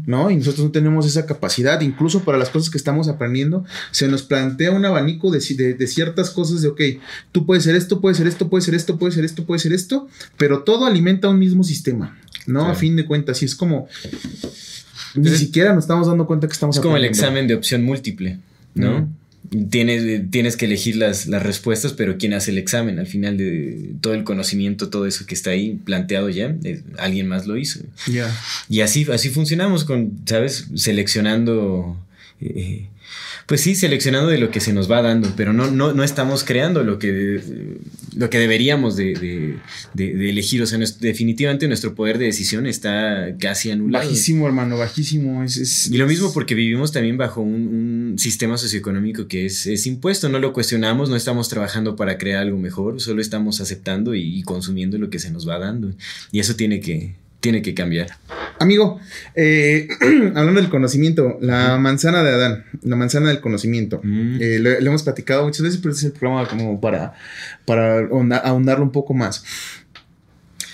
[0.07, 0.31] ¿No?
[0.31, 1.81] Y nosotros no tenemos esa capacidad.
[1.81, 6.63] Incluso para las cosas que estamos aprendiendo, se nos plantea un abanico de, ciertas cosas
[6.63, 6.81] de, ok,
[7.33, 9.73] tú puedes ser esto, puede ser esto, puede ser esto, puede ser esto, puede ser
[9.73, 12.67] esto, pero todo alimenta un mismo sistema, ¿no?
[12.67, 13.89] A fin de cuentas, y es como...
[15.15, 18.39] Ni siquiera nos estamos dando cuenta que estamos Es como el examen de opción múltiple,
[18.75, 19.09] ¿no?
[19.71, 22.99] Tienes, tienes que elegir las, las, respuestas, pero ¿quién hace el examen?
[22.99, 27.27] Al final de todo el conocimiento, todo eso que está ahí planteado ya, eh, alguien
[27.27, 27.81] más lo hizo.
[28.69, 30.67] Y así, así funcionamos con, ¿sabes?
[30.75, 31.97] Seleccionando
[32.41, 32.87] eh,
[33.51, 36.45] pues sí, seleccionando de lo que se nos va dando, pero no, no, no estamos
[36.45, 37.43] creando lo que,
[38.15, 39.59] lo que deberíamos de,
[39.99, 40.63] elegir.
[40.63, 44.05] O sea, definitivamente nuestro poder de decisión está casi anulado.
[44.05, 45.43] Bajísimo, hermano, bajísimo.
[45.43, 50.39] Es, y lo mismo porque vivimos también bajo un, sistema socioeconómico que es, impuesto, no
[50.39, 55.11] lo cuestionamos, no estamos trabajando para crear algo mejor, solo estamos aceptando y consumiendo lo
[55.11, 55.93] que se nos va dando.
[56.31, 58.17] Y eso tiene que, tiene que cambiar.
[58.61, 59.01] Amigo,
[59.35, 59.89] eh,
[60.35, 64.37] hablando del conocimiento, la manzana de Adán, la manzana del conocimiento, mm.
[64.39, 67.15] eh, le, hemos platicado muchas veces, pero este es el programa como para,
[67.65, 68.01] para
[68.45, 69.43] ahondarlo un poco más.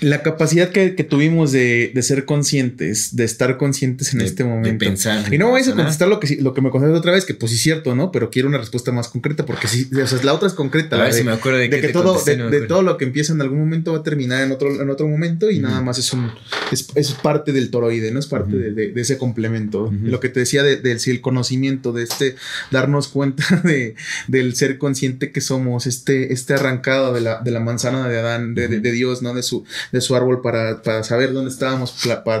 [0.01, 4.69] La capacidad que, tuvimos de, ser conscientes, de estar conscientes en este momento.
[4.69, 5.33] De pensar.
[5.33, 7.51] Y no voy a contestar lo que, lo que me contestaste otra vez, que pues
[7.51, 8.11] sí es cierto, ¿no?
[8.11, 10.97] Pero quiero una respuesta más concreta, porque sí, o sea, la otra es concreta.
[10.97, 13.59] A ver si me acuerdo de, que todo, de, todo lo que empieza en algún
[13.59, 16.31] momento va a terminar en otro, en otro momento y nada más es un
[16.71, 18.19] es, parte del toroide, ¿no?
[18.19, 19.91] Es parte de, ese complemento.
[20.03, 22.35] Lo que te decía del si el conocimiento, de este
[22.71, 23.95] darnos cuenta de,
[24.27, 28.55] del ser consciente que somos, este, este arrancado de la, de la manzana de Adán,
[28.55, 29.33] de, Dios, ¿no?
[29.33, 31.93] De su, de su árbol para, saber dónde estábamos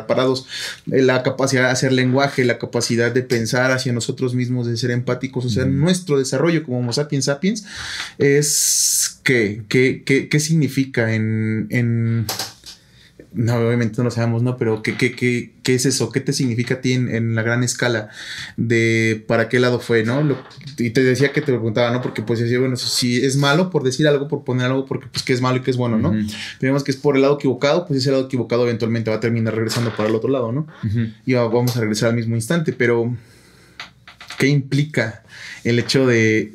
[0.07, 0.45] parados,
[0.91, 4.91] eh, la capacidad de hacer lenguaje, la capacidad de pensar hacia nosotros mismos, de ser
[4.91, 7.65] empáticos, o sea, nuestro desarrollo como Homo sapiens sapiens
[8.17, 12.25] es qué, qué, qué, qué significa en, en
[13.37, 14.57] no, obviamente no lo sabemos, ¿no?
[14.57, 16.11] Pero ¿qué, qué, qué, qué es eso?
[16.11, 18.09] ¿Qué te significa a ti en, la gran escala
[18.57, 20.37] de para qué lado fue, ¿no?
[20.79, 22.01] y te decía que te preguntaba, ¿no?
[22.01, 25.23] Porque pues decía, bueno, si es malo por decir algo, por poner algo, porque pues
[25.23, 26.13] que es malo y que es bueno, ¿no?
[26.59, 29.55] Vemos que es por el lado equivocado, pues ese lado equivocado eventualmente va a terminar
[29.55, 30.67] regresando para el otro lado, ¿no?
[31.25, 33.15] Y vamos a regresar al mismo instante, pero
[34.39, 35.23] ¿qué implica
[35.67, 36.53] el hecho de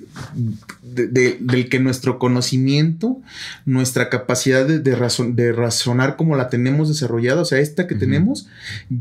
[0.95, 3.21] de, del que nuestro conocimiento,
[3.65, 8.47] nuestra capacidad de, de, razonar como la tenemos desarrollada, o sea, esta que tenemos,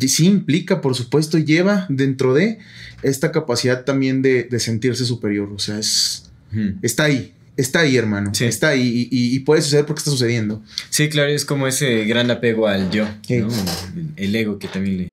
[0.08, 2.60] sí implica, por supuesto, lleva dentro de
[3.04, 6.32] esta capacidad también de, sentirse superior, o sea, es,
[6.82, 7.34] está ahí.
[7.58, 8.32] Está ahí, hermano.
[8.39, 10.63] Está ahí y, puede suceder porque está sucediendo.
[10.89, 13.06] Sí, claro, es como ese gran apego al yo,
[14.15, 15.11] el ego que también le,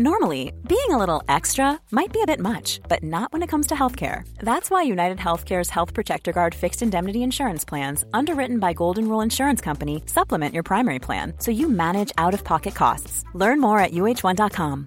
[0.00, 3.66] Normally, being a little extra might be a bit much, but not when it comes
[3.66, 4.22] to healthcare.
[4.38, 9.20] That's why United Healthcare's Health Protector Guard fixed indemnity insurance plans, underwritten by Golden Rule
[9.20, 13.24] Insurance Company, supplement your primary plan so you manage out of pocket costs.
[13.34, 14.86] Learn more at uh1.com.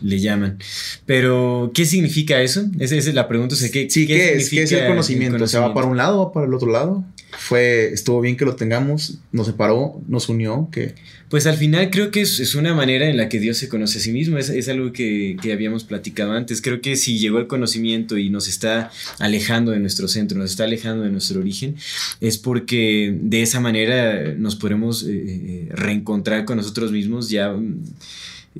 [0.00, 0.58] Le llaman.
[1.04, 2.62] Pero, ¿qué significa eso?
[2.80, 3.54] Esa es la pregunta.
[3.70, 5.36] ¿qué, sí, ¿qué, es, ¿qué es el conocimiento?
[5.36, 7.04] el ¿Se va para un lado o para el otro lado?
[7.32, 10.94] Fue, estuvo bien que lo tengamos, nos separó, nos unió, que...
[11.28, 14.00] Pues al final creo que es, una manera en la que Dios se conoce a
[14.00, 16.62] sí mismo, es, algo que, habíamos platicado antes.
[16.62, 20.64] Creo que si llegó el conocimiento y nos está alejando de nuestro centro, nos está
[20.64, 21.74] alejando de nuestro origen,
[22.20, 27.54] es porque de esa manera nos podemos eh, eh, reencontrar con nosotros mismos ya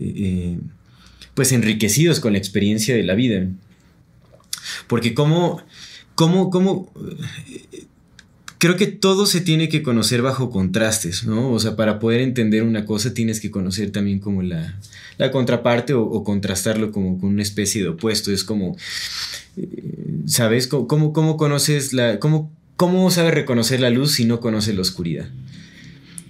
[0.00, 0.58] eh,
[1.34, 3.46] pues enriquecidos con la experiencia de la vida.
[4.88, 5.62] Porque como,
[6.16, 6.92] cómo, cómo
[8.58, 11.50] creo que todo se tiene que conocer bajo contrastes, ¿no?
[11.50, 14.78] O sea, para poder entender una cosa tienes que conocer también como la,
[15.32, 18.32] contraparte o, contrastarlo como con una especie de opuesto.
[18.32, 18.76] Es como,
[19.56, 19.68] eh,
[20.26, 20.66] ¿sabes?
[20.66, 22.18] ¿Cómo, cómo, conoces la...
[22.18, 25.28] Cómo, ¿Cómo sabes reconocer la luz si no conoces la oscuridad?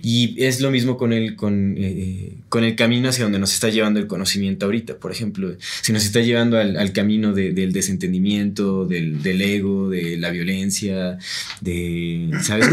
[0.09, 3.71] Y es lo mismo con el, con, eh, con, el camino hacia donde nos está
[3.71, 4.99] llevando el conocimiento ahorita.
[4.99, 11.19] Por ejemplo, si nos está llevando al, camino del desentendimiento, del, ego, de la violencia,
[11.61, 12.69] de, ¿sabes?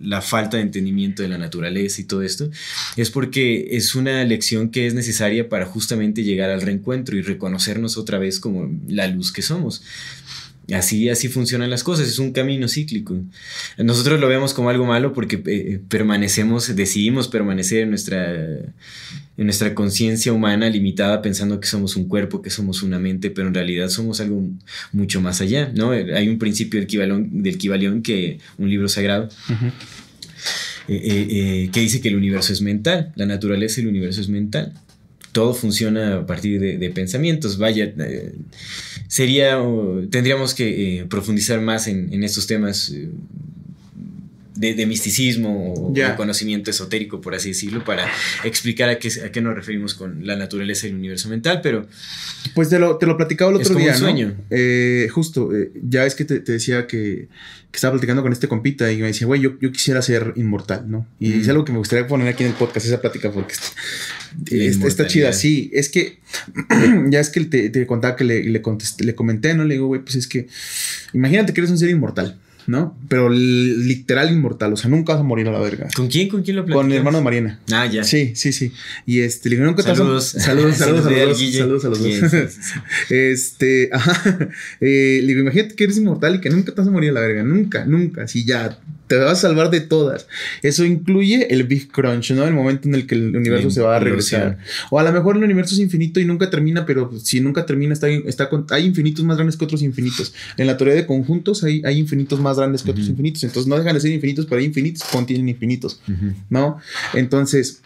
[0.00, 2.48] La, falta de entendimiento de la naturaleza y todo esto,
[2.96, 7.96] es porque es una lección que es necesaria para justamente llegar al reencuentro y reconocernos
[7.96, 9.82] otra vez como la luz que somos.
[10.72, 13.20] Así, así funcionan las cosas, es un camino cíclico.
[13.76, 18.64] Nosotros lo vemos como algo malo porque eh, permanecemos, decidimos permanecer en nuestra, en
[19.36, 23.54] nuestra conciencia humana limitada pensando que somos un cuerpo, que somos una mente, pero en
[23.54, 24.48] realidad somos algo
[24.92, 25.90] mucho más allá, ¿no?
[25.90, 29.28] Hay un principio del Kibalión, del Kibalión que un libro sagrado.
[30.86, 31.00] Eh,
[31.30, 34.74] eh, que dice que el universo es mental, la naturaleza del universo es mental
[35.34, 37.58] todo funciona a partir de, pensamientos.
[37.58, 37.92] Vaya,
[39.08, 39.60] sería,
[40.10, 42.92] tendríamos que eh, profundizar más en, estos temas
[44.60, 48.06] eh, de, misticismo o de conocimiento esotérico, por así decirlo, para
[48.44, 51.86] explicar a qué, a qué nos referimos con la naturaleza del universo mental, pero...
[52.54, 54.34] Pues te lo, te lo platicaba el otro día, sueño.
[55.12, 55.50] justo,
[55.82, 57.28] ya es que te, decía que,
[57.72, 61.08] estaba platicando con este compita y me decía, güey, yo, yo, quisiera ser inmortal, ¿no?
[61.18, 63.54] Y es algo que me gustaría poner aquí en el podcast, esa plática, porque
[64.50, 65.70] está, chida, sí.
[65.72, 66.20] Es que
[67.08, 68.62] ya es que te, contaba que le, le,
[68.98, 69.64] le comenté, ¿no?
[69.64, 70.46] Le digo, güey, pues es que
[71.12, 72.38] imagínate que eres un ser inmortal.
[72.66, 72.96] ¿No?
[73.08, 75.88] Pero literal inmortal, o sea, nunca vas a morir a la verga.
[75.94, 76.28] ¿Con quién?
[76.28, 76.82] ¿Con quién lo platicas?
[76.82, 77.60] Con el hermano de Mariana.
[77.72, 78.04] Ah, ya.
[78.04, 78.72] Sí, sí, sí.
[79.06, 80.34] Y este, le digo, nunca saludos.
[80.34, 80.40] A...
[80.40, 82.58] Saludos, saludos, saludos, saludos a los dos.
[83.10, 84.14] este, ajá.
[84.80, 87.12] Eh, le digo, imagínate que eres inmortal y que nunca te vas a morir a
[87.14, 88.78] la verga, nunca, nunca, así ya,
[89.18, 90.26] te vas a salvar de todas.
[90.62, 92.44] Eso incluye el Big Crunch, ¿no?
[92.44, 94.58] El momento en el que el universo se va a regresar.
[94.90, 97.92] O a lo mejor el universo es infinito y nunca termina, pero si nunca termina,
[97.92, 100.34] está, está hay infinitos más grandes que otros infinitos.
[100.56, 103.44] En la teoría de conjuntos hay, hay infinitos más grandes que otros infinitos.
[103.44, 106.00] Entonces no dejan de ser infinitos, pero hay infinitos contienen infinitos,
[106.48, 106.78] ¿no?
[107.12, 107.82] Entonces,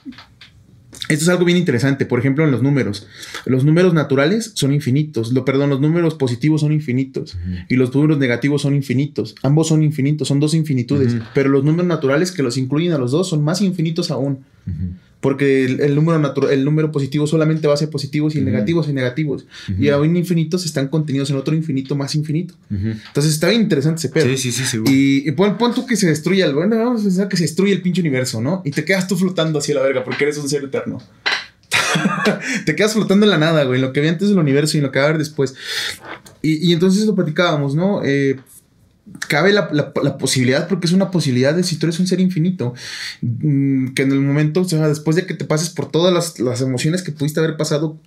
[1.09, 3.07] Esto es algo bien interesante, por ejemplo, en los números.
[3.47, 7.37] Los números naturales son infinitos, lo, perdón, los números positivos son infinitos
[7.68, 9.35] y los números negativos son infinitos.
[9.42, 13.11] Ambos son infinitos, son dos infinitudes, pero los números naturales que los incluyen a los
[13.11, 14.44] dos son más infinitos aún.
[15.21, 18.93] Porque el, número natural, el número positivo solamente va a ser positivos y negativos y
[18.93, 19.47] negativos.
[19.79, 22.55] Y aún infinitos están contenidos en otro infinito más infinito.
[22.71, 24.27] Entonces está bien interesante ese pedo.
[24.27, 24.93] Sí, sí, sí, seguro.
[24.95, 26.55] Y, pon, tú que se destruya el.
[26.55, 28.63] Bueno, vamos a pensar que se destruye el pinche universo, ¿no?
[28.65, 31.03] Y te quedas tú flotando hacia la verga porque eres un ser eterno.
[32.65, 33.81] te quedas flotando en la nada, güey.
[33.81, 35.55] Lo que había antes del universo y lo que va a haber después.
[36.43, 38.03] Y, y entonces lo platicábamos, ¿no?
[38.05, 38.39] Eh,
[39.27, 39.69] cabe la,
[40.19, 42.75] posibilidad, porque es una posibilidad de si tú eres un ser infinito,
[43.23, 46.61] mm, que en el momento, o sea, después de que te pases por todas las,
[46.61, 47.99] emociones que pudiste haber pasado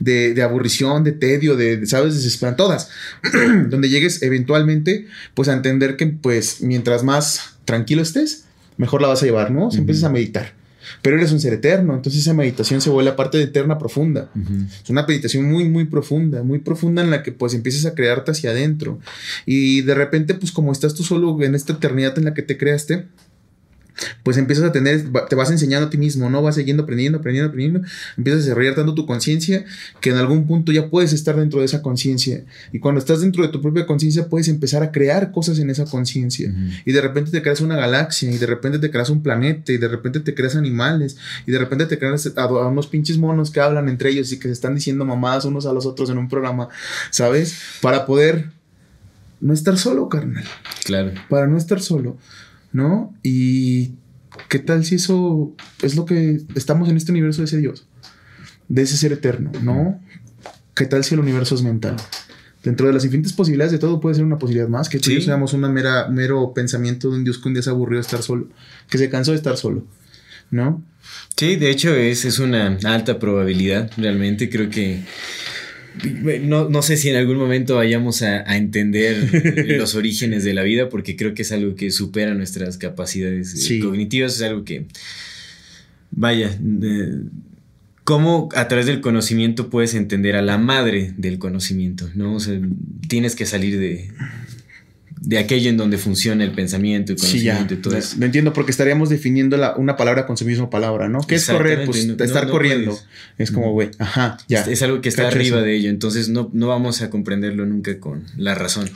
[0.00, 2.90] de, aburrición, de tedio, de, sabes, desesperan todas,
[3.68, 8.44] donde llegues eventualmente, pues a entender que, pues, mientras más tranquilo estés,
[8.76, 9.70] mejor la vas a llevar, ¿no?
[9.70, 10.65] Si empiezas a meditar
[11.06, 14.28] pero eres un ser eterno, entonces esa meditación se vuelve parte de eterna profunda.
[14.82, 18.32] Es una meditación muy, muy profunda, muy profunda en la que pues empiezas a crearte
[18.32, 18.98] hacia adentro.
[19.44, 22.58] Y de repente pues como estás tú solo en esta eternidad en la que te
[22.58, 23.06] creaste,
[24.22, 26.42] pues empiezas a tener, te vas enseñando a ti mismo, ¿no?
[26.42, 29.64] Vas siguiendo aprendiendo, aprendiendo, aprendiendo, empiezas a desarrollar tanto tu conciencia
[30.00, 32.44] que en algún punto ya puedes estar dentro de esa conciencia.
[32.72, 35.84] Y cuando estás dentro de tu propia conciencia puedes empezar a crear cosas en esa
[35.84, 36.52] conciencia.
[36.84, 39.78] Y de repente te creas una galaxia, y de repente te creas un planeta, y
[39.78, 43.50] de repente te creas animales, y de repente te creas a, a unos pinches monos
[43.50, 46.18] que hablan entre ellos y que se están diciendo mamadas unos a los otros en
[46.18, 46.68] un programa,
[47.10, 47.56] ¿sabes?
[47.80, 48.50] Para poder
[49.40, 50.44] no estar solo, carnal.
[50.84, 51.12] Claro.
[51.28, 52.16] Para no estar solo.
[52.76, 53.14] ¿No?
[53.22, 53.92] Y
[54.50, 57.86] qué tal si eso es lo que estamos en este universo de ese Dios,
[58.68, 59.98] de ese ser eterno, ¿no?
[60.74, 61.96] ¿Qué tal si el universo es mental?
[62.62, 65.22] Dentro de las infinitas posibilidades de todo puede ser una posibilidad más, que sí.
[65.22, 68.48] seamos un mero pensamiento de un Dios que un día se aburrió de estar solo,
[68.90, 69.86] que se cansó de estar solo,
[70.50, 70.84] ¿no?
[71.34, 75.00] Sí, de hecho es, es una alta probabilidad, realmente creo que
[76.42, 81.16] no, sé si en algún momento vayamos a, entender los orígenes de la vida, porque
[81.16, 84.86] creo que es algo que supera nuestras capacidades eh, cognitivas, es algo que,
[86.10, 86.56] vaya,
[88.04, 92.34] cómo a través del conocimiento puedes entender a la madre del conocimiento, ¿no?
[92.34, 92.60] O sea,
[93.08, 94.10] tienes que salir de,
[95.20, 98.16] de aquello en donde funciona el pensamiento, el conocimiento y todo eso.
[98.18, 101.20] Lo entiendo, porque estaríamos definiendo una palabra con su misma palabra, ¿no?
[101.20, 101.86] ¿Qué es correr?
[101.86, 102.98] Pues estar corriendo.
[103.38, 104.62] Es como, güey, ajá, ya.
[104.62, 108.24] Es, algo que está arriba de ello, entonces no, no vamos a comprenderlo nunca con
[108.36, 108.90] la razón.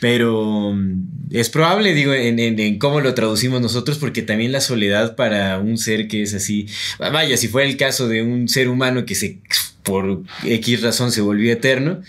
[0.00, 5.16] Pero mm, es probable, digo, en, en, cómo lo traducimos nosotros, porque también la soledad
[5.16, 6.66] para un ser que es así,
[6.98, 9.40] vaya, si fuera el caso de un ser humano que se,
[9.84, 12.02] por X razón se volvió eterno,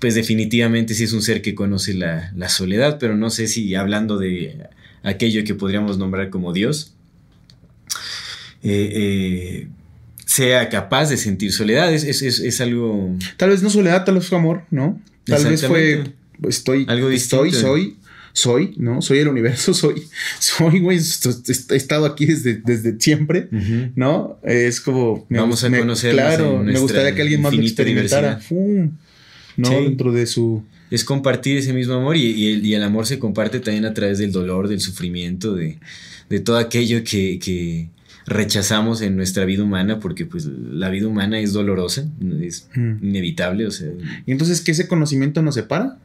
[0.00, 4.18] pues definitivamente sí es un ser que conoce la, soledad, pero no sé si hablando
[4.18, 4.66] de
[5.02, 6.94] aquello que podríamos nombrar como Dios,
[8.62, 9.68] eh, eh,
[10.24, 11.92] sea capaz de sentir soledad.
[11.92, 13.14] Es, algo...
[13.36, 15.00] Tal vez no soledad, tal vez fue amor, ¿no?
[15.24, 16.04] Tal vez fue...
[16.48, 17.96] Estoy, algo estoy, soy,
[18.38, 19.02] soy, ¿no?
[19.02, 20.04] Soy el universo, soy,
[20.38, 23.48] soy, güey, he estado aquí desde, desde siempre,
[23.96, 24.38] ¿no?
[24.44, 25.26] Es como...
[25.28, 26.12] Vamos a conocer.
[26.12, 28.40] Claro, me gustaría que alguien más lo experimentara.
[29.56, 29.70] ¿no?
[29.70, 30.62] Dentro de su...
[30.90, 34.68] Es compartir ese mismo amor y, el, amor se comparte también a través del dolor,
[34.68, 35.78] del sufrimiento, de,
[36.44, 37.88] todo aquello que,
[38.26, 42.06] rechazamos en nuestra vida humana porque pues la vida humana es dolorosa,
[42.42, 43.02] es mm.
[43.02, 43.88] inevitable, o sea...
[44.26, 45.98] ¿Y entonces qué ese conocimiento nos separa?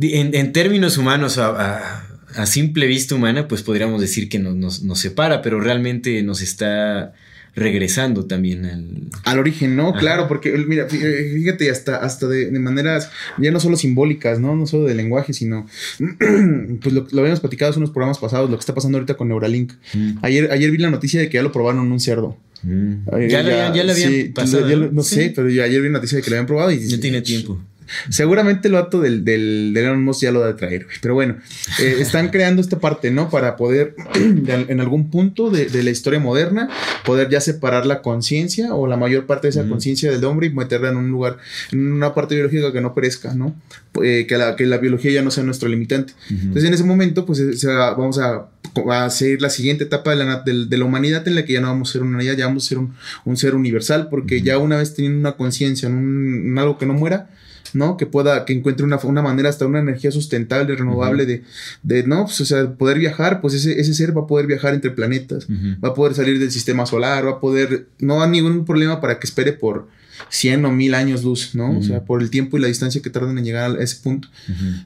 [0.00, 2.04] En, términos humanos, a,
[2.46, 7.12] simple vista humana, pues podríamos decir que nos, nos separa, pero realmente nos está
[7.54, 9.10] regresando también al...
[9.24, 9.92] Al origen, ¿no?
[9.92, 14.56] Claro, porque mira, eh, fíjate, hasta, hasta de, maneras ya no solo simbólicas, ¿no?
[14.56, 15.66] No solo de lenguaje, sino,
[15.98, 19.72] pues lo, habíamos platicado en unos programas pasados, lo que está pasando ahorita con Neuralink.
[19.92, 20.18] Mm.
[20.22, 22.36] Ayer, ayer vi la noticia de que ya lo probaron en un cerdo.
[22.62, 23.28] Mm.
[23.28, 24.90] ya, ya, ya, le habían pasado.
[24.90, 26.86] no sé, pero yo ayer vi la noticia de que lo habían probado y...
[26.86, 27.60] Ya tiene tiempo.
[28.08, 31.36] Seguramente el vato del, del, del Elon Musk ya lo va a traer, Pero bueno,
[31.80, 33.30] eh, están creando esta parte, ¿no?
[33.30, 36.68] Para poder, en algún punto de, la historia moderna,
[37.04, 40.50] poder ya separar la conciencia o la mayor parte de esa conciencia del hombre y
[40.50, 41.38] meterla en un lugar,
[41.72, 43.54] en una parte biológica que no perezca, ¿no?
[44.02, 46.14] Eh, que, la, que la biología ya no sea nuestro limitante.
[46.30, 48.48] Entonces, en ese momento, pues vamos a,
[48.90, 51.68] a, seguir la siguiente etapa de la, de, la, humanidad en la que ya no
[51.68, 54.58] vamos a ser una humanidad, ya vamos a ser un, un ser universal, porque ya
[54.58, 57.28] una vez teniendo una conciencia en, en algo que no muera,
[57.74, 57.96] ¿no?
[57.96, 61.42] Que pueda, que encuentre una, una manera, hasta una energía sustentable, renovable de,
[61.82, 62.24] de, ¿no?
[62.24, 65.46] Pues, o sea, poder viajar, pues ese, ese ser va a poder viajar entre planetas,
[65.82, 69.18] va a poder salir del sistema solar, va a poder, no hay ningún problema para
[69.18, 69.88] que espere por
[70.28, 71.78] 100 o 1000 años luz, ¿no?
[71.78, 74.28] O sea, por el tiempo y la distancia que tardan en llegar a ese punto.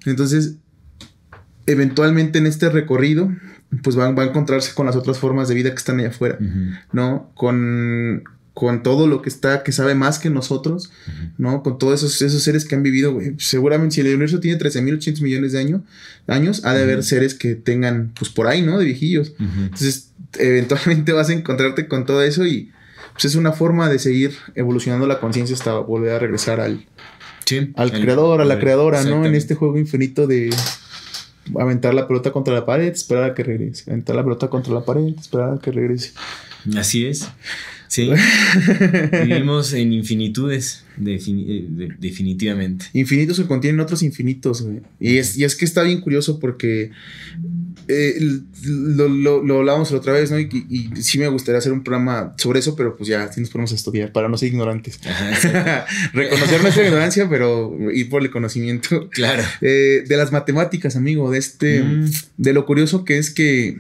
[0.05, 0.55] Entonces,
[1.67, 3.33] eventualmente en este recorrido,
[3.83, 6.39] pues van, va a encontrarse con las otras formas de vida que están allá afuera,
[6.93, 7.31] ¿no?
[7.35, 8.25] Con,
[8.57, 10.91] con todo lo que está, que sabe más que nosotros,
[11.37, 11.63] ¿no?
[11.63, 13.35] Con todos esos, esos seres que han vivido, güey.
[13.37, 15.83] Seguramente si el universo tiene 13.800 millones de años,
[16.27, 18.79] años ha de haber seres que tengan, pues por ahí, ¿no?
[18.79, 19.35] De viejillos.
[19.39, 22.73] Entonces, eventualmente vas a encontrarte con todo eso y
[23.13, 26.87] pues es una forma de seguir evolucionando la conciencia hasta volver a regresar al,
[27.75, 29.27] al creador, a la creadora, ¿no?
[29.27, 30.49] En este juego infinito de
[31.61, 33.91] aventar la pelota contra la pared, esperar a que regrese.
[33.91, 36.13] Aventar la pelota contra la pared, esperar a que regrese.
[36.75, 37.29] Así es.
[37.89, 38.11] Sí.
[39.25, 41.67] Vivimos en infinitudes, eh,
[41.99, 42.87] definitivamente.
[42.93, 44.81] Infinitos que contienen otros infinitos, güey.
[45.01, 46.91] Y es, y es que está bien curioso porque
[47.89, 48.19] eh,
[48.65, 50.41] lo, lo, lo, hablábamos la otra vez, ¿no?
[50.41, 53.51] Y, y, sí me gustaría hacer un programa sobre eso, pero pues ya, sí nos
[53.51, 54.99] ponemos a estudiar para no ser ignorantes.
[56.13, 59.09] Reconocer nuestra ignorancia, pero ir por el conocimiento.
[59.11, 59.43] Claro.
[59.61, 62.11] Eh, de las matemáticas, amigo, de este, mm.
[62.39, 63.79] de lo curioso que es que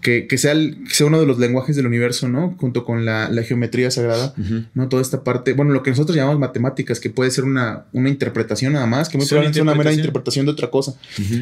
[0.00, 0.54] que, sea,
[0.88, 2.54] sea uno de los lenguajes del universo, ¿no?
[2.58, 4.34] Junto con la, geometría sagrada,
[4.74, 4.88] ¿no?
[4.88, 8.72] Toda esta parte, bueno, lo que nosotros llamamos matemáticas, que puede ser una, una interpretación
[8.72, 10.94] nada más, que muy probablemente es una mera interpretación de otra cosa.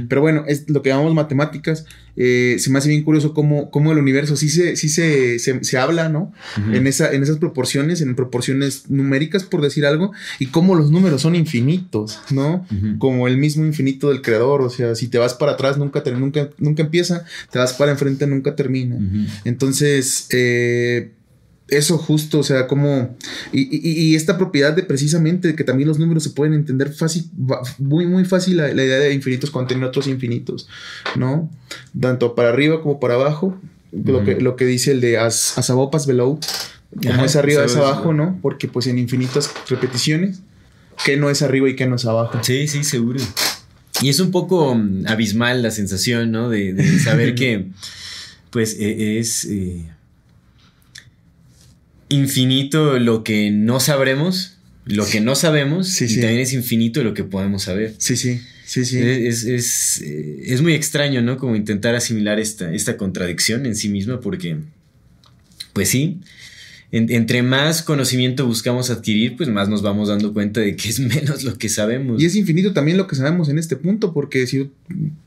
[0.09, 1.85] Pero bueno, es lo que llamamos matemáticas.
[2.21, 5.79] Eh, se me hace bien curioso cómo, cómo el universo sí se, sí se, se,
[5.79, 6.33] habla, ¿no?
[6.73, 11.23] en, esa, en esas proporciones, en proporciones numéricas, por decir algo, y cómo los números
[11.23, 12.67] son infinitos, ¿no?
[12.99, 16.11] Como el mismo infinito del creador, o sea, si te vas para atrás, nunca, te,
[16.13, 18.99] nunca, nunca empieza, te vas para enfrente, nunca termina.
[19.45, 21.13] Entonces, eh,
[21.69, 23.17] eso justo, o sea, como...
[23.53, 27.31] Y, esta propiedad de precisamente que también los números se pueden entender fácil,
[27.79, 30.69] muy, muy fácil la, idea de infinitos cuando tienen otros infinitos,
[31.17, 31.51] ¿no?
[31.99, 33.59] Tanto para arriba como para abajo.
[33.93, 36.39] lo, que, lo que dice el de as, as above, below.
[37.03, 38.39] Como es arriba es abajo, ¿no?
[38.41, 40.41] Porque pues en infinitas repeticiones,
[41.05, 42.39] ¿qué no es arriba y qué no es abajo?
[42.43, 43.21] Sí, sí, seguro.
[44.01, 46.49] Y es un poco mm, abismal la sensación, ¿no?
[46.49, 47.67] de saber que
[48.51, 49.89] pues e, es eh,
[52.09, 57.25] infinito lo que no sabremos, lo que no sabemos, y también es infinito lo que
[57.25, 57.95] podemos saber.
[57.99, 58.41] Sí, sí.
[58.65, 58.99] Sí, sí.
[59.01, 61.39] Es, es, eh, es, muy extraño, ¿no?
[61.39, 64.59] Como intentar asimilar esta, esta contradicción en sí misma, porque,
[65.73, 66.21] pues sí,
[66.91, 71.45] entre más conocimiento buscamos adquirir, pues más nos vamos dando cuenta de que es menos
[71.45, 72.21] lo que sabemos.
[72.21, 74.71] Y es infinito también lo que sabemos en este punto, porque si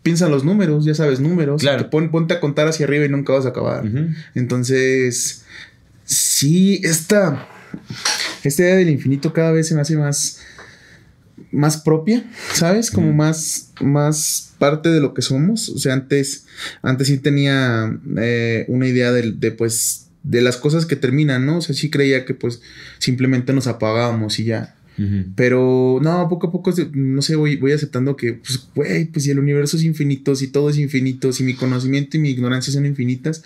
[0.01, 1.87] piensan los números, ya sabes números, claro.
[1.87, 3.83] te ponte a contar hacia arriba y nunca vas a acabar.
[4.33, 5.45] Entonces,
[6.41, 7.47] sí, esta,
[8.43, 10.39] esta idea del infinito cada vez se me hace más,
[11.51, 12.89] más propia, ¿sabes?
[12.89, 15.69] Como más, más parte de lo que somos.
[15.69, 16.45] O sea, antes,
[16.81, 21.57] antes sí tenía eh, una idea de, de pues de las cosas que terminan, ¿no?
[21.57, 22.61] O sea, sí creía que pues
[22.97, 24.75] simplemente nos apagábamos y ya.
[25.35, 29.31] Pero no, poco a poco, no sé, voy, voy aceptando que, pues, güey, pues si
[29.31, 32.85] el universo es infinito, si todo es infinito, si mi conocimiento y mi ignorancia son
[32.85, 33.43] infinitas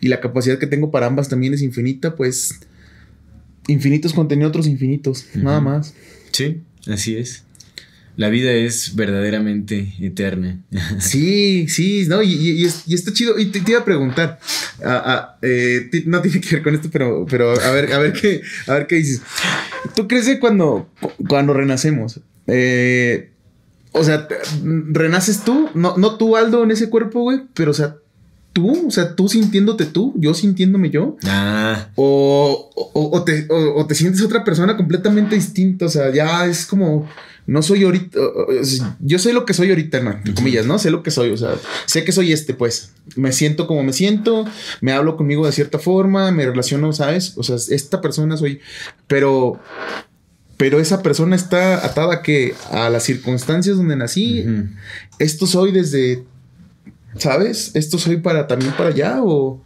[0.00, 2.58] y la capacidad que tengo para ambas también es infinita, pues
[3.68, 5.94] infinitos contenidos otros infinitos, nada más.
[6.32, 7.44] Sí, así es
[8.18, 10.60] la vida es verdaderamente eterna.
[10.98, 13.38] Sí, sí, no, y, está chido.
[13.38, 14.40] Y te, iba a preguntar,
[15.40, 18.74] eh, no tiene que ver con esto, pero, pero a ver, a ver qué, a
[18.74, 19.22] ver qué dices.
[19.94, 20.90] ¿Tú crees que cuando,
[21.28, 23.30] cuando renacemos, eh,
[23.92, 24.26] o sea,
[24.64, 27.98] renaces tú, no, no tú, Aldo, en ese cuerpo, güey, pero o sea,
[28.52, 31.16] tú, o sea, tú sintiéndote tú, yo sintiéndome yo.
[31.24, 31.90] Ah.
[31.94, 32.67] O,
[33.00, 37.08] o, te, o, te, sientes otra persona completamente distinta, o sea, ya es como
[37.48, 38.18] no soy ahorita,
[39.00, 40.78] yo sé lo que soy ahorita, no, entre comillas, ¿no?
[40.78, 41.54] Sé lo que soy, o sea,
[41.86, 44.44] sé que soy este, pues, me siento como me siento,
[44.82, 47.32] me hablo conmigo de cierta forma, me relaciono, ¿sabes?
[47.36, 48.60] O sea, esta persona soy,
[49.06, 49.58] pero,
[50.58, 54.44] pero esa persona está atada que a las circunstancias donde nací,
[55.18, 56.24] esto soy desde,
[57.16, 57.70] ¿sabes?
[57.72, 59.64] Esto soy para también para allá o...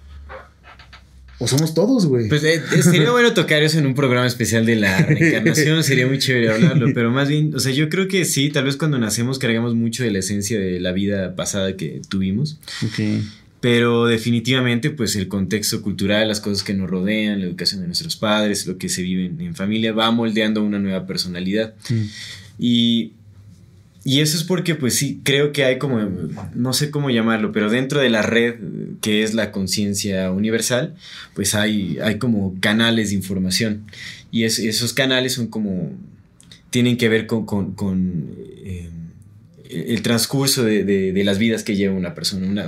[1.43, 2.29] O somos todos, güey.
[2.29, 6.07] Pues eh, eh, sería bueno tocar eso en un programa especial de la reencarnación, sería
[6.07, 8.97] muy chévere hablarlo, pero más bien, o sea, yo creo que sí, tal vez cuando
[8.97, 12.61] nacemos cargamos mucho de la esencia de la vida pasada que tuvimos.
[12.85, 13.25] Ok.
[13.61, 18.15] Pero definitivamente, pues el contexto cultural, las cosas que nos rodean, la educación de nuestros
[18.15, 21.75] padres, lo que se vive en, familia, va moldeando una nueva personalidad.
[21.91, 22.03] Mm.
[22.61, 23.13] Y
[24.05, 26.01] y eso es porque, pues sí, creo que hay como,
[26.55, 28.57] no sé cómo llamarlo, pero dentro de la red
[29.01, 30.97] que es la conciencia universal,
[31.35, 33.85] pues hay, hay como canales de información.
[34.33, 35.93] Y esos canales son como,
[36.71, 38.35] tienen que ver con, con,
[38.65, 38.91] eh,
[39.73, 42.47] el transcurso de, las vidas que lleva una persona.
[42.47, 42.67] Una,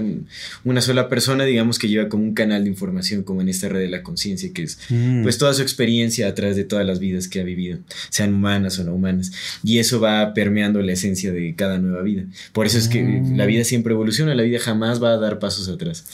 [0.65, 3.81] una, sola persona, digamos, que lleva como un canal de información, como en esta red
[3.81, 5.23] de la conciencia, que es mm.
[5.23, 7.79] pues toda su experiencia a través de todas las vidas que ha vivido,
[8.11, 9.33] sean humanas o no humanas.
[9.63, 12.25] Y eso va permeando la esencia de cada nueva vida.
[12.53, 13.37] Por eso es que mm.
[13.37, 16.05] la vida siempre evoluciona, la vida jamás va a dar pasos atrás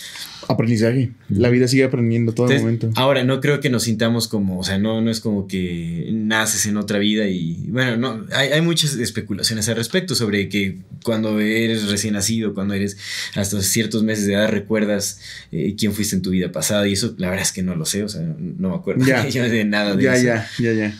[0.48, 1.10] aprendizaje.
[1.28, 2.90] La vida sigue aprendiendo todo el momento.
[2.96, 6.66] Ahora, no creo que nos sintamos como, o sea, no, no es como que naces
[6.66, 11.88] en otra vida y, bueno, no, hay, muchas especulaciones al respecto sobre que cuando eres
[11.88, 12.96] recién nacido, cuando eres
[13.34, 15.20] hasta ciertos meses de edad, recuerdas
[15.52, 17.84] eh, quién fuiste en tu vida pasada y eso, la verdad es que no lo
[17.84, 19.24] sé, o sea, no me acuerdo ya.
[19.50, 20.24] de nada de ya, eso.
[20.24, 20.94] Ya, ya, ya.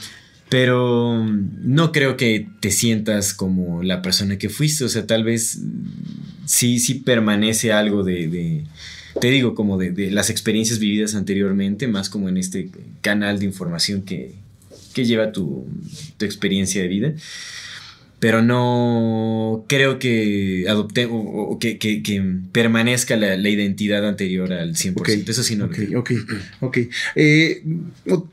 [0.49, 1.25] Pero
[1.63, 5.61] no creo que te sientas como la persona que fuiste, o sea, tal vez
[6.45, 8.65] sí, sí permanece algo de
[9.19, 14.03] te digo, como de, las experiencias vividas anteriormente, más como en este canal de información
[14.03, 14.35] que,
[14.95, 15.67] lleva tu,
[16.21, 17.13] experiencia de vida.
[18.19, 25.27] Pero no creo que adopte o, que, permanezca la, identidad anterior al 100%.
[25.31, 26.11] Eso sí no Ok, ok,
[26.61, 26.79] ok.
[27.17, 27.63] Eh,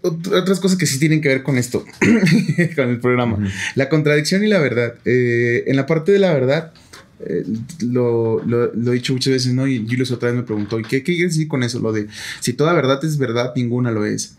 [0.01, 1.85] otras cosas que sí tienen que ver con esto,
[2.75, 3.49] con el programa.
[3.75, 4.95] La contradicción y la verdad.
[5.05, 6.73] Eh, en la parte de la verdad,
[7.19, 7.43] eh,
[7.81, 9.67] lo, lo, he dicho muchas veces, ¿no?
[9.67, 11.79] Y Julius otra vez me preguntó, ¿y qué, qué quieres decir con eso?
[11.79, 12.07] Lo de,
[12.39, 14.35] si toda verdad es verdad, ninguna lo es.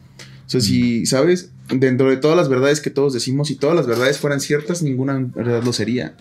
[0.47, 1.51] O sea, si, ¿sabes?
[1.69, 5.19] Dentro de todas las verdades que todos decimos, si todas las verdades fueran ciertas, ninguna
[5.19, 6.17] verdad lo sería.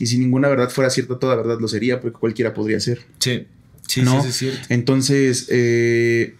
[0.00, 3.02] Y si ninguna verdad fuera cierta, toda verdad lo sería, porque cualquiera podría ser.
[3.20, 3.46] Sí,
[3.86, 4.20] sí, ¿no?
[4.22, 4.66] sí, es cierto.
[4.70, 6.34] Entonces, eh,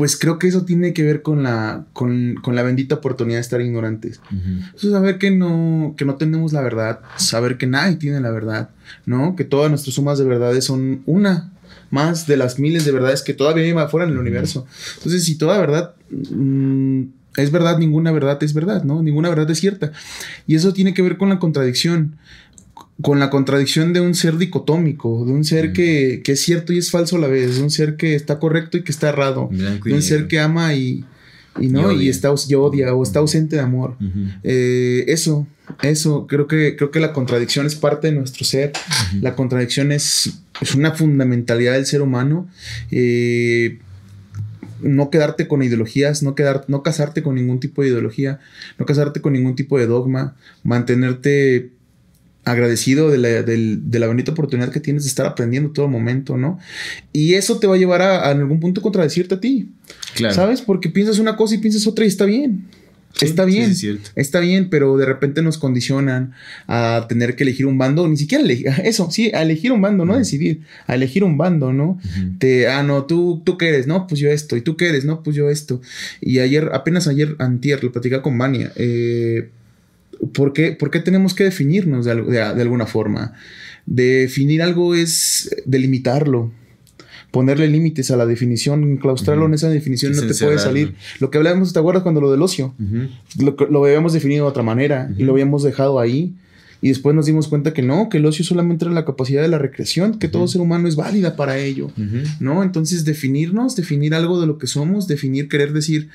[0.00, 3.60] pues creo que eso tiene que ver con la, con, la bendita oportunidad de estar
[3.60, 4.18] ignorantes.
[4.74, 8.70] saber que no, que no tenemos la verdad, saber que nadie tiene la verdad,
[9.04, 9.36] ¿no?
[9.36, 11.52] Que todas nuestras sumas de verdades son una
[11.90, 14.66] más de las miles de verdades que todavía hay afuera en el universo.
[14.96, 15.92] Entonces, si toda verdad
[16.30, 17.02] mm,
[17.36, 19.02] es verdad, ninguna verdad es verdad, ¿no?
[19.02, 19.92] Ninguna verdad es cierta.
[20.46, 22.16] Y eso tiene que ver con la contradicción
[23.02, 26.90] con la contradicción de un ser dicotómico, de un ser que, es cierto y es
[26.90, 29.94] falso a la vez, de un ser que está correcto y que está errado, de
[29.94, 31.04] un ser que ama y,
[31.58, 33.96] no y, está odia o está ausente de amor.
[34.42, 35.46] Eh, eso,
[35.82, 38.72] eso, creo que, creo que la contradicción es parte de nuestro ser.
[39.20, 42.48] La contradicción es, es, una fundamentalidad del ser humano.
[42.90, 43.78] Eh,
[44.82, 48.40] no quedarte con ideologías, no, quedar, no casarte con ningún tipo de ideología,
[48.78, 51.70] no casarte con ningún tipo de dogma, mantenerte
[52.44, 56.58] agradecido de la, de, la, bonita oportunidad que tienes de estar aprendiendo todo momento, ¿no?
[57.12, 59.68] Y eso te va a llevar a, en algún punto contradecirte a ti.
[60.14, 60.34] Claro.
[60.34, 60.62] ¿Sabes?
[60.62, 62.64] Porque piensas una cosa y piensas otra y está bien.
[63.20, 63.74] está bien,
[64.14, 66.32] está bien, pero de repente nos condicionan
[66.66, 70.06] a tener que elegir un bando, ni siquiera elegir, eso, sí, a elegir un bando,
[70.06, 72.00] no decidir, a elegir un bando, ¿no?
[72.38, 75.04] Te, ah, no, tú, tú qué eres, no, pues yo esto, y tú qué eres,
[75.04, 75.82] no, pues yo esto.
[76.20, 79.50] Y ayer, apenas ayer, antier, lo platicaba con Vania, eh,
[80.32, 83.34] ¿por qué, tenemos que definirnos de, alguna forma?
[83.86, 86.52] Definir algo es delimitarlo,
[87.30, 90.94] ponerle límites a la definición, enclaustrarlo en esa definición no te puede salir.
[91.18, 92.74] Lo que hablábamos, ¿te acuerdas cuando lo del ocio?
[93.38, 96.34] lo, habíamos definido de otra manera y lo habíamos dejado ahí.
[96.82, 99.48] Y después nos dimos cuenta que no, que el ocio solamente era la capacidad de
[99.48, 101.92] la recreación, que todo ser humano es válida para ello,
[102.40, 102.62] ¿no?
[102.62, 106.08] Entonces definirnos, definir algo de lo que somos, definir, querer decir,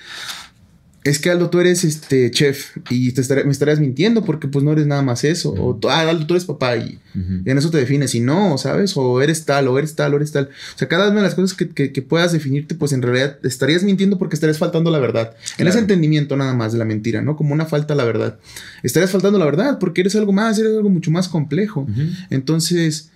[1.06, 4.72] es que Aldo, tú eres este chef y te me estarías mintiendo porque pues no
[4.72, 5.54] eres nada más eso.
[5.54, 8.16] O ah, Aldo, tú eres papá y, en eso te defines.
[8.16, 8.98] Y no, ¿sabes?
[8.98, 10.46] O eres tal, o eres tal, o eres tal.
[10.46, 14.18] O sea, cada una de las cosas que, puedas definirte, pues en realidad estarías mintiendo
[14.18, 15.36] porque estarías faltando la verdad.
[15.60, 17.36] En ese entendimiento nada más de la mentira, ¿no?
[17.36, 18.40] Como una falta a la verdad.
[18.82, 21.88] Estarías faltando la verdad porque eres algo más, eres algo mucho más complejo.
[22.32, 23.12] Entonces...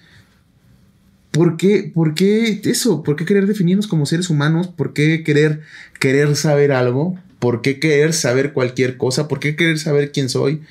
[1.31, 3.03] ¿Por qué, ¿Por qué eso?
[3.03, 4.67] ¿Por qué querer definirnos como seres humanos?
[4.67, 5.61] ¿Por qué querer,
[5.99, 7.19] querer saber algo?
[7.39, 9.27] ¿Por qué querer saber cualquier cosa?
[9.27, 10.61] ¿Por qué querer saber quién soy?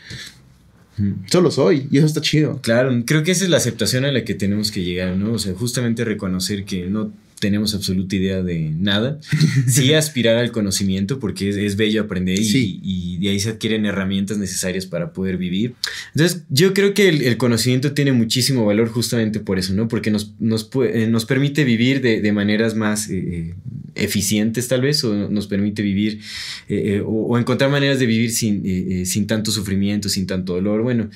[1.27, 2.61] Solo soy y eso está chido.
[2.61, 5.33] Claro, creo que esa es la aceptación a la que tenemos que llegar, ¿no?
[5.33, 9.19] O sea, justamente reconocer que no tenemos absoluta idea de nada.
[9.69, 14.87] Sí aspirar al conocimiento porque es, bello aprender y, de ahí se adquieren herramientas necesarias
[14.87, 15.75] para poder vivir.
[16.15, 19.89] Entonces, yo creo que el, conocimiento tiene muchísimo valor justamente por eso, ¿no?
[19.89, 23.55] Porque nos, nos, eh, nos permite vivir de, maneras más eh, eh,
[23.99, 26.21] eficientes tal vez o nos permite vivir
[27.05, 30.83] o, encontrar maneras de vivir sin, sin tanto sufrimiento, sin tanto dolor.
[30.83, 31.11] Bueno,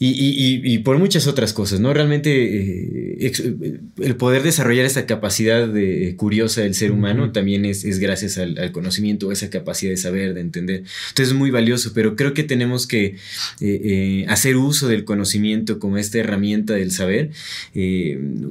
[0.00, 1.92] Y, por muchas otras cosas, ¿no?
[1.92, 8.38] Realmente eh, el poder desarrollar esa capacidad de, curiosa del ser humano también es, gracias
[8.38, 10.84] al, conocimiento, esa capacidad de saber, de entender.
[11.08, 13.16] Entonces es muy valioso, pero creo que tenemos que eh,
[13.60, 17.30] eh, hacer uso del conocimiento como esta herramienta del saber,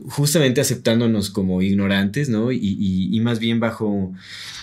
[0.10, 2.52] justamente aceptándonos como ignorantes, ¿no?
[2.52, 4.14] y más bien bajo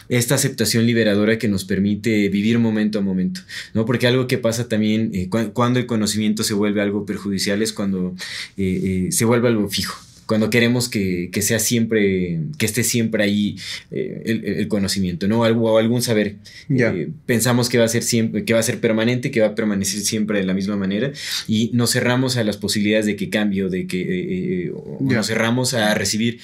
[0.08, 3.40] esta aceptación liberadora que nos permite vivir momento a momento,
[3.72, 3.84] ¿no?
[3.84, 8.14] Porque algo que pasa también eh, cuando el conocimiento se vuelve algo perjudicial es cuando
[8.56, 9.94] eh, eh, se vuelve algo fijo
[10.26, 13.56] cuando queremos que, sea siempre, que esté siempre ahí
[13.90, 15.44] eh, el, conocimiento, ¿no?
[15.44, 16.36] Algo, o algún saber.
[16.70, 19.54] Eh, pensamos que va a ser siempre, que va a ser permanente, que va a
[19.54, 21.12] permanecer siempre de la misma manera
[21.46, 25.74] y nos cerramos a las posibilidades de que cambie o de que eh, nos cerramos
[25.74, 26.38] a recibir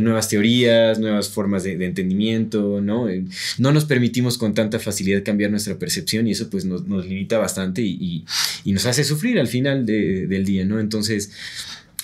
[0.00, 3.06] nuevas teorías, nuevas formas de, entendimiento, ¿no?
[3.58, 7.82] no nos permitimos con tanta facilidad cambiar nuestra percepción y eso pues nos, limita bastante
[7.82, 8.24] y,
[8.66, 10.78] nos hace sufrir al final del día, ¿no?
[10.78, 11.30] Entonces,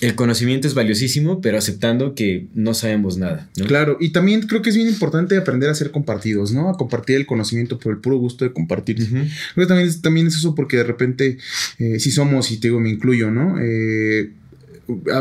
[0.05, 3.49] el conocimiento es valiosísimo, pero aceptando que no sabemos nada.
[3.67, 6.69] Claro, y también creo que es bien importante aprender a ser compartidos, ¿no?
[6.69, 8.97] A compartir el conocimiento por el puro gusto de compartir.
[9.09, 9.27] Creo
[9.57, 11.39] que también es, también es eso porque de repente,
[11.79, 13.57] eh, si somos, y te digo, me incluyo, ¿no?
[13.61, 14.31] Eh,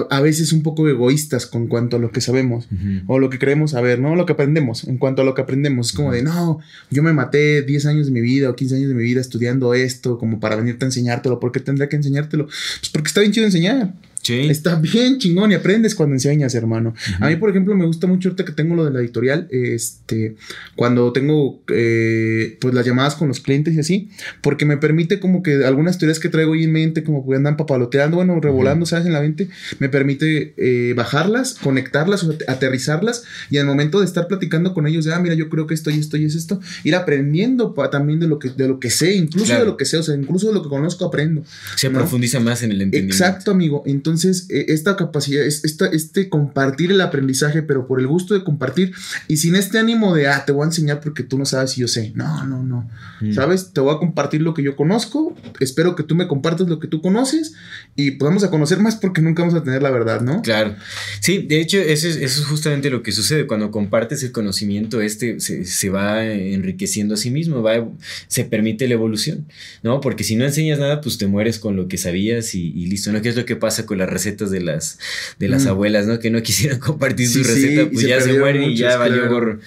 [0.09, 2.67] a, veces un poco egoístas con cuanto a lo que sabemos
[3.07, 4.15] o lo que queremos saber, ¿no?
[4.15, 5.87] Lo que aprendemos, en cuanto a lo que aprendemos.
[5.87, 6.59] Es como de, no,
[6.89, 9.73] yo me maté 10 años de mi vida o 15 años de mi vida estudiando
[9.73, 11.39] esto como para venirte a enseñártelo.
[11.39, 12.45] ¿Por qué tendría que enseñártelo?
[12.45, 13.93] Pues porque está bien chido enseñar.
[14.23, 16.93] Está bien chingón y aprendes cuando enseñas, hermano.
[17.19, 20.35] A mí, por ejemplo, me gusta mucho ahorita que tengo lo de la editorial, este,
[20.75, 24.09] cuando tengo eh, pues las llamadas con los clientes y así,
[24.41, 27.57] porque me permite como que algunas teorías que traigo ahí en mente, como que andan
[27.57, 29.05] papaloteando, bueno, revolando, ¿sabes?
[29.05, 29.49] En la mente,
[29.79, 35.13] me permite eh, bajarlas, conectarlas, aterrizarlas y al momento de estar platicando con ellos, de,
[35.13, 38.27] ah, mira, yo creo que esto y esto y es esto, ir aprendiendo también de
[38.27, 40.53] lo que, de lo que sé, incluso de lo que sé, o sea, incluso de
[40.53, 41.43] lo que conozco aprendo.
[41.75, 43.15] Se profundiza más en el entendimiento.
[43.15, 43.83] Exacto, amigo.
[43.85, 48.43] Entonces, entonces, e, esta capacidad, esta, este compartir el aprendizaje, pero por el gusto de
[48.43, 48.93] compartir
[49.27, 51.81] y sin este ánimo de, ah, te voy a enseñar porque tú no sabes si
[51.81, 52.11] yo sé.
[52.15, 52.89] No, no, no.
[53.21, 53.33] Mm.
[53.33, 53.71] ¿Sabes?
[53.73, 55.35] Te voy a compartir lo que yo conozco.
[55.59, 57.53] Espero que tú me compartas lo que tú conoces
[57.95, 60.41] y podamos a conocer más porque nunca vamos a tener la verdad, ¿no?
[60.41, 60.75] Claro.
[61.19, 63.47] Sí, de hecho, eso es, eso es justamente lo que sucede.
[63.47, 67.87] Cuando compartes el conocimiento, este se, va enriqueciendo a sí mismo, va,
[68.27, 69.47] se permite la evolución,
[69.83, 70.01] ¿no?
[70.01, 73.11] Porque si no enseñas nada, pues te mueres con lo que sabías y, y listo,
[73.11, 73.21] ¿no?
[73.21, 74.99] ¿Qué es lo que pasa con la las recetas de las,
[75.39, 75.69] de las mm.
[75.69, 76.19] abuelas, ¿no?
[76.19, 79.59] Que no quisieron compartir su receta, pues ya se mueren y ya valió gorro.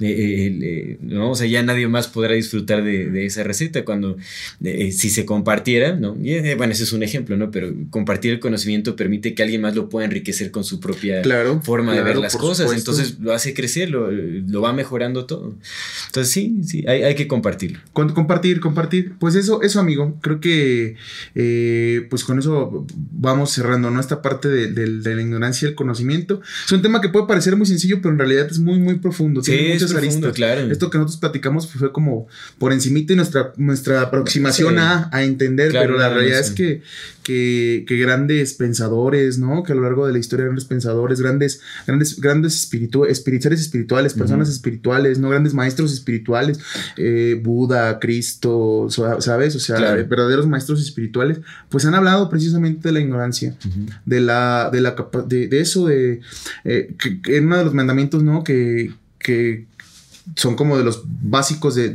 [0.00, 1.30] Eh, eh, eh, ¿no?
[1.30, 4.16] O sea, ya nadie más podrá disfrutar de, esa receta cuando,
[4.60, 6.14] si se compartiera, ¿no?
[6.56, 7.50] bueno, ese es un ejemplo, ¿no?
[7.50, 11.22] Pero compartir el conocimiento permite que alguien más lo pueda enriquecer con su propia
[11.62, 12.72] forma de ver las cosas.
[12.72, 15.54] Entonces lo hace crecer, lo, lo, va mejorando todo.
[16.06, 17.80] Entonces sí, sí, hay, hay que compartirlo.
[17.92, 19.12] Compartir, compartir.
[19.18, 20.18] Pues eso, eso, amigo.
[20.20, 20.96] Creo que
[22.10, 24.00] pues con eso vamos cerrando ¿no?
[24.00, 26.40] Esta parte de, la ignorancia y el conocimiento.
[26.64, 29.42] Es un tema que puede parecer muy sencillo, pero en realidad es muy, muy profundo.
[29.42, 30.38] Tiene muchas aristas.
[30.70, 32.26] Esto que nosotros platicamos fue como
[32.58, 36.82] por encimita y nuestra, nuestra aproximación a, entender, pero la realidad es que,
[37.24, 39.62] que, grandes pensadores, ¿no?
[39.64, 44.14] Que a lo largo de la historia grandes pensadores, grandes, grandes, grandes espiritu espirituales espirituales,
[44.14, 45.30] personas espirituales, ¿no?
[45.30, 46.60] Grandes maestros espirituales,
[46.96, 49.56] eh, Buda, Cristo, ¿sabes?
[49.56, 53.56] O sea, verdaderos maestros espirituales, pues han hablado precisamente de la ignorancia
[54.04, 54.94] de la, de la
[55.26, 56.20] de, de eso, de
[56.64, 58.44] eh, que, uno de los mandamientos, ¿no?
[58.44, 59.66] Que, que
[60.36, 61.92] son como de los básicos de,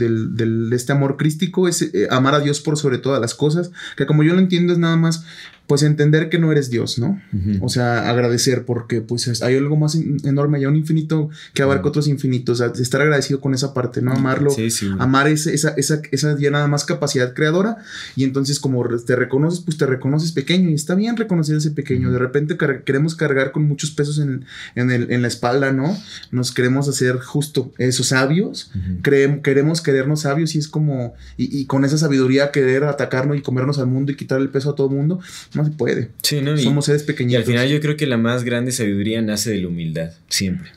[0.71, 4.23] este amor crístico, es eh, amar a Dios por sobre todas las cosas, que como
[4.23, 5.25] yo lo entiendo es nada más
[5.69, 7.21] pues entender que no eres Dios, ¿no?
[7.61, 12.07] O sea, agradecer porque pues hay algo más enorme, hay un infinito que abarca otros
[12.07, 14.11] infinitos, o sea, estar agradecido con esa parte, ¿no?
[14.11, 14.49] Amarlo,
[14.97, 17.77] amar esa, esa, esa, esa, ya nada más capacidad creadora.
[18.15, 22.11] Y entonces como te reconoces, pues te reconoces pequeño y está bien reconocer ese pequeño,
[22.11, 25.95] de repente queremos cargar con muchos pesos en, en, el, en, la espalda, ¿no?
[26.31, 28.71] Nos queremos hacer justo esos sabios,
[29.03, 33.77] queremos querernos sabios y es como, y, y, con esa sabiduría querer atacarnos y comernos
[33.77, 35.19] al mundo y quitar el peso a todo el mundo
[35.59, 36.09] no se puede.
[36.21, 36.57] Sí, ¿no?
[36.57, 37.33] Somos seres pequeñitos.
[37.33, 40.69] Y al final yo creo que la más grande sabiduría nace de la humildad, siempre.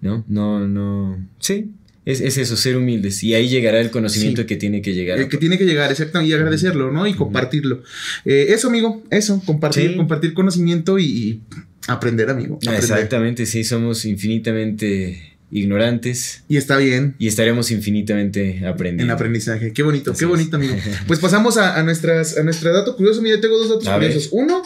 [0.00, 0.24] ¿No?
[0.28, 1.18] No, no.
[1.38, 1.72] Sí,
[2.06, 3.22] es, eso, ser humildes.
[3.22, 5.18] Y ahí llegará el conocimiento que tiene que llegar.
[5.18, 6.22] El que tiene que llegar, exacto.
[6.22, 7.06] Y agradecerlo, ¿no?
[7.06, 7.82] Y compartirlo.
[8.24, 11.42] Eh, eso, amigo, eso, compartir, compartir conocimiento y,
[11.86, 12.58] aprender, amigo.
[12.62, 16.42] Exactamente, sí, somos infinitamente ignorantes.
[16.48, 17.14] Y está bien.
[17.18, 19.04] Y estaremos infinitamente aprendiendo.
[19.04, 19.72] En aprendizaje.
[19.72, 20.74] Qué bonito, qué bonito, amigo.
[21.06, 23.22] Pues pasamos a, nuestras, a nuestro dato curioso.
[23.22, 24.28] Mira, tengo dos datos curiosos.
[24.32, 24.62] Uno,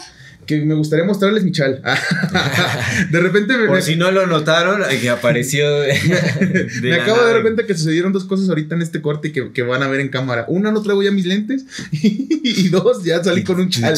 [0.46, 1.82] que me gustaría mostrarles mi chal.
[3.10, 3.66] de repente me.
[3.66, 5.64] Por si no lo notaron, que apareció.
[6.82, 9.62] me acabo de dar cuenta que sucedieron dos cosas ahorita en este corte que, que
[9.62, 10.44] van a ver en cámara.
[10.48, 11.64] Una, no traigo ya mis lentes.
[11.92, 13.94] y dos, ya salí con un chal.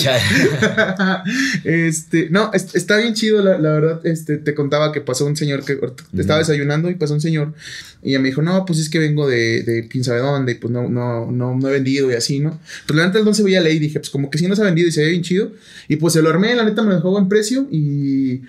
[1.65, 4.01] este, no, está bien chido, la, la, verdad.
[4.05, 5.79] Este, te contaba que pasó un señor que
[6.17, 7.55] estaba desayunando y pasó un señor.
[8.03, 10.55] Y ella me dijo, no, pues es que vengo de, de quién sabe dónde, y
[10.55, 12.61] pues no, no, no, no he vendido y así, ¿no?
[12.87, 14.65] Pero la neta, entonces veía ley y dije, pues como que sí no se ha
[14.65, 15.51] vendido y se ve bien chido.
[15.89, 18.43] Y pues se lo armé, la neta me lo dejó buen precio y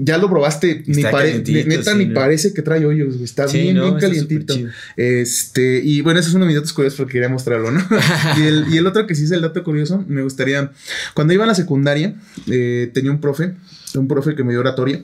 [0.00, 4.54] ya lo probaste, ni neta ni parece que trae hoyos, Está bien, bien calientito.
[4.96, 7.84] Este, y bueno, esos son unos mis datos curiosos porque quería mostrarlo, ¿no?
[8.38, 10.70] y, el, y, el, otro que sí es el dato curioso, me gustaría.
[11.14, 12.14] Cuando iba a la secundaria,
[12.48, 13.54] eh, tenía un profe,
[13.94, 15.02] un profe que me dio oratoria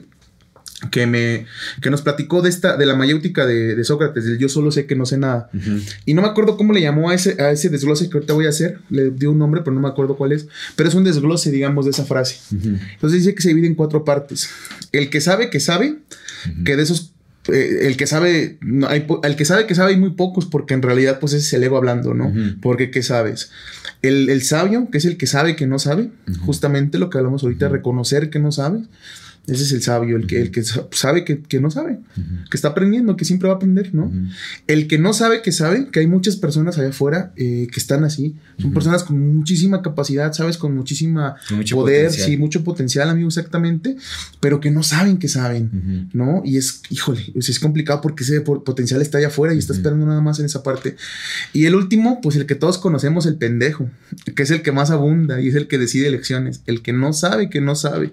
[0.91, 1.45] que me
[1.81, 4.95] que nos platicó de esta de la mayéutica de, Sócrates del yo solo sé que
[4.95, 5.49] no sé nada.
[6.05, 8.45] Y no me acuerdo cómo le llamó a ese a ese desglose que ahorita voy
[8.45, 11.03] a hacer le dio un nombre pero no me acuerdo cuál es pero es un
[11.03, 12.37] desglose digamos de esa frase.
[12.51, 14.49] Entonces dice que se divide en cuatro partes.
[14.91, 15.99] El que sabe que sabe
[16.63, 17.15] que de esos
[17.47, 20.73] eh, el que sabe, no, hay, el que sabe que sabe hay muy pocos, porque
[20.73, 22.33] en realidad pues ese es el ego hablando, ¿no?
[22.61, 23.51] Porque ¿qué sabes?
[24.01, 26.09] El, el, sabio, que es el que sabe que no sabe,
[26.41, 28.79] justamente lo que hablamos ahorita, reconocer que no sabe.
[29.47, 31.99] Ese es el sabio, el que, el que sabe que, no sabe,
[32.49, 34.11] que está aprendiendo, que siempre va a aprender, ¿no?
[34.65, 38.03] El que no sabe que sabe, que hay muchas personas allá afuera eh, que están
[38.03, 40.57] así, son personas con muchísima capacidad, ¿sabes?
[40.57, 41.35] Con muchísima
[41.71, 43.97] poder, sí, mucho potencial, amigo, exactamente,
[44.39, 46.41] pero que no saben que saben, ¿no?
[46.43, 50.21] Y es, híjole, es complicado porque ese potencial está allá afuera y está esperando nada
[50.21, 50.95] más en esa parte.
[51.53, 53.89] Y el último, pues el que todos conocemos, el pendejo,
[54.35, 57.13] que es el que más abunda y es el que decide elecciones, el que no
[57.13, 58.11] sabe que no sabe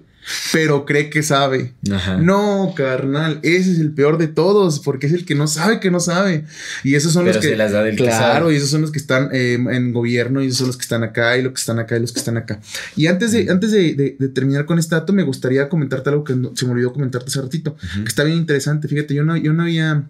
[0.51, 1.73] pero cree que sabe.
[2.19, 5.91] No, carnal, ese es el peor de todos, porque es el que no sabe que
[5.91, 6.45] no sabe.
[6.83, 7.55] Y esos son los que.
[7.55, 10.59] las da del claro, y esos son los que están eh, en gobierno, y esos
[10.59, 12.59] son los que están acá, y los que están acá, y los que están acá.
[12.95, 16.65] Y antes de, antes de, terminar con este dato, me gustaría comentarte algo que se
[16.65, 18.87] me olvidó comentarte hace ratito, que está bien interesante.
[18.87, 20.03] Fíjate, yo no, yo no había.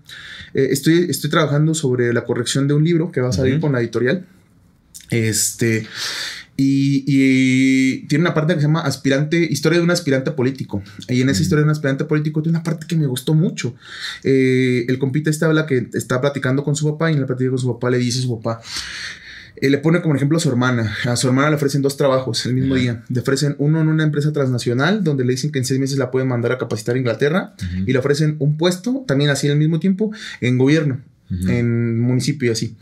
[0.54, 3.72] Eh, estoy, estoy trabajando sobre la corrección de un libro que va a salir con
[3.72, 4.26] la editorial.
[5.10, 5.88] Este.
[6.64, 10.82] Y, tiene una parte que se llama aspirante, historia de un aspirante político.
[11.10, 13.76] Y en esa historia de un aspirante político tiene una parte que me gustó mucho.
[14.24, 17.50] Eh, el compita este habla que está platicando con su papá y en la plática
[17.50, 18.62] con su papá le dice a su papá,
[19.56, 20.96] eh, le pone como ejemplo a su hermana.
[21.06, 23.04] A su hermana le ofrecen dos trabajos el mismo día.
[23.10, 26.12] Le ofrecen uno en una empresa transnacional donde le dicen que en seis meses la
[26.12, 27.56] pueden mandar a capacitar a Inglaterra
[27.86, 30.12] y le ofrecen un puesto también así al mismo tiempo
[30.42, 31.02] en gobierno
[31.48, 32.76] en municipio y así.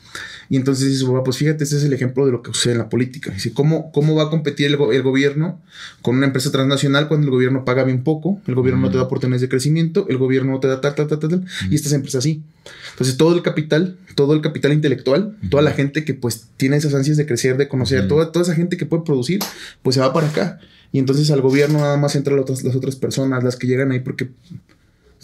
[0.51, 2.89] Y entonces dice pues fíjate, ese es el ejemplo de lo que sucede en la
[2.89, 3.31] política.
[3.31, 5.61] Dice, ¿cómo, cómo va a competir el, gobierno
[6.01, 9.03] con una empresa transnacional cuando el gobierno paga bien poco, el gobierno no te da
[9.03, 12.19] oportunidades de crecimiento, el gobierno no te da tal, tal, tal, tal, y estas empresas
[12.19, 12.43] así.
[12.89, 16.93] Entonces todo el capital, todo el capital intelectual, toda la gente que pues tiene esas
[16.95, 19.39] ansias de crecer, de conocer, toda, toda esa gente que puede producir,
[19.83, 20.59] pues se va para acá.
[20.91, 23.91] Y entonces al gobierno nada más entran las otras, las otras personas, las que llegan
[23.93, 24.27] ahí porque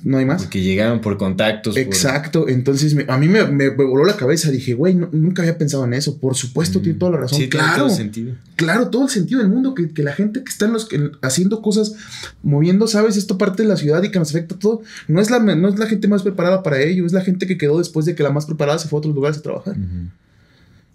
[0.04, 0.46] no hay más.
[0.46, 1.76] Que llegaron por contactos.
[1.76, 2.48] Exacto.
[2.48, 4.52] Entonces a mí me, voló la cabeza.
[4.52, 6.20] Dije, güey, nunca había pensado en eso.
[6.20, 7.40] Por supuesto, tiene toda la razón.
[7.40, 7.78] Sí, claro.
[7.78, 8.36] Todo el sentido.
[8.56, 9.74] Claro, todo el sentido del mundo.
[9.74, 10.88] Que, la gente que está en los,
[11.22, 11.96] haciendo cosas,
[12.44, 14.82] moviendo, sabes, esto parte de la ciudad y que nos afecta todo.
[15.08, 17.06] No es, la, no es la gente más preparada para ello.
[17.06, 19.16] Es la gente que quedó después de que la más preparada se fue a otros
[19.16, 19.76] lugares a trabajar.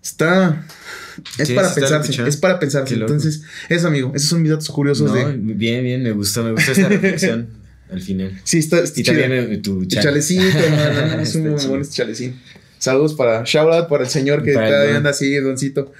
[0.01, 0.65] Está.
[1.39, 2.95] Es para pensarse, es para pensarse.
[2.95, 5.37] Entonces, eso, amigo, esos son mis datos curiosos de.
[5.37, 7.62] Bien, bien, me gustó, me gustó esta reflexión
[7.93, 8.41] al final.
[8.45, 8.83] Sí, está.
[8.95, 10.43] y también eh, tu chalecito,
[11.21, 12.41] es un muy buen chalecín.
[12.79, 15.93] Saludos para shout para el señor que está anda así, doncito.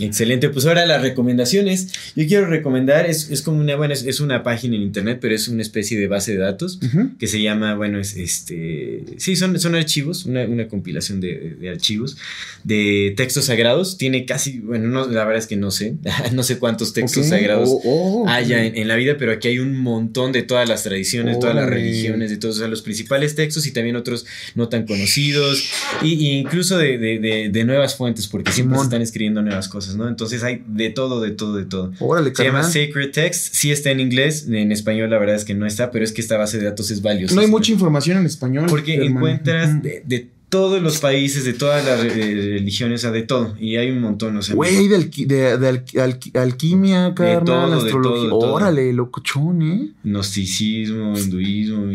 [0.00, 1.92] Excelente, pues ahora las recomendaciones.
[2.14, 5.48] Yo quiero recomendar, es, es como una, bueno, es, una página en internet, pero es
[5.48, 6.80] una especie de base de datos
[7.18, 11.68] que se llama, bueno, es este, sí, son, son archivos, una, una compilación de, de,
[11.68, 12.16] archivos
[12.64, 13.98] de textos sagrados.
[13.98, 15.96] Tiene casi, bueno, no, la verdad es que no sé,
[16.32, 19.76] no sé cuántos textos sagrados oh, oh, haya en, la vida, pero aquí hay un
[19.78, 23.96] montón de todas las tradiciones, todas las religiones, de todos los principales textos y también
[23.96, 25.64] otros no tan conocidos
[26.02, 30.08] y, incluso de, de, de, nuevas fuentes, porque siempre se están escribiendo nuevas cosas, ¿no?
[30.08, 31.92] Entonces hay de todo, de todo, de todo.
[32.34, 35.66] se llama Sacred Text, sí está en inglés, en español la verdad es que no
[35.66, 37.34] está, pero es que esta base de datos es valiosa.
[37.34, 38.66] No hay mucha información en español.
[38.68, 43.56] Porque encuentras de, todos los países, de todas las religiones, o sea, de todo.
[43.58, 44.54] Y hay un montón, o sea.
[44.54, 48.32] Güey, de, de, alquimia, carnal, de astrología.
[48.32, 49.90] Órale, locochón, ¿eh?
[50.04, 51.92] Gnosticismo, hinduismo,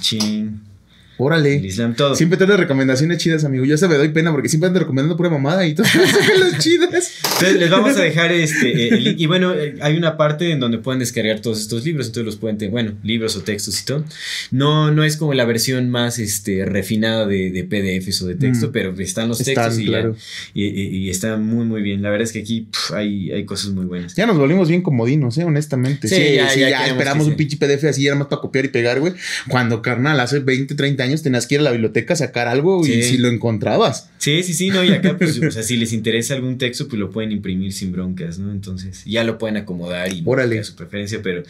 [0.00, 0.73] ching
[1.16, 1.56] Órale.
[1.56, 2.14] el Islam, todo.
[2.14, 3.64] Siempre te recomendaciones chidas, amigo.
[3.64, 5.86] Yo se me doy pena porque siempre ando recomendando pura mamada y todo.
[6.38, 7.12] las chidas.
[7.24, 9.20] Entonces les vamos a dejar este eh, el link.
[9.20, 12.06] Y bueno, eh, hay una parte en donde pueden descargar todos estos libros.
[12.08, 14.04] Entonces los pueden tener, bueno, libros o textos y todo.
[14.50, 18.68] No, no es como la versión más este, refinada de, de PDFs o de texto,
[18.68, 18.72] Mm.
[18.72, 20.16] pero están los Están, textos y, ya- claro.
[20.54, 22.02] y, y- y está muy, muy bien.
[22.02, 24.14] La verdad es que aquí hay, hay cosas muy buenas.
[24.14, 25.44] Ya nos volvimos bien comodinos, ¿eh?
[25.44, 26.08] Honestamente.
[26.08, 28.68] Sí, Sí, ya- sí, ya esperamos un pinche PDF así, era más para copiar y
[28.68, 29.12] pegar, güey.
[29.48, 32.86] Cuando, carnal, hace 20, 30 años tenías que ir a la biblioteca a sacar algo
[32.86, 34.10] y si lo encontrabas.
[34.18, 36.98] Sí, sí, sí, no, y acá, pues, o sea, si les interesa algún texto, pues
[36.98, 38.50] lo pueden imprimir sin broncas, ¿no?
[38.50, 40.58] Entonces, ya lo pueden acomodar y Órale.
[40.58, 41.42] a su preferencia, pero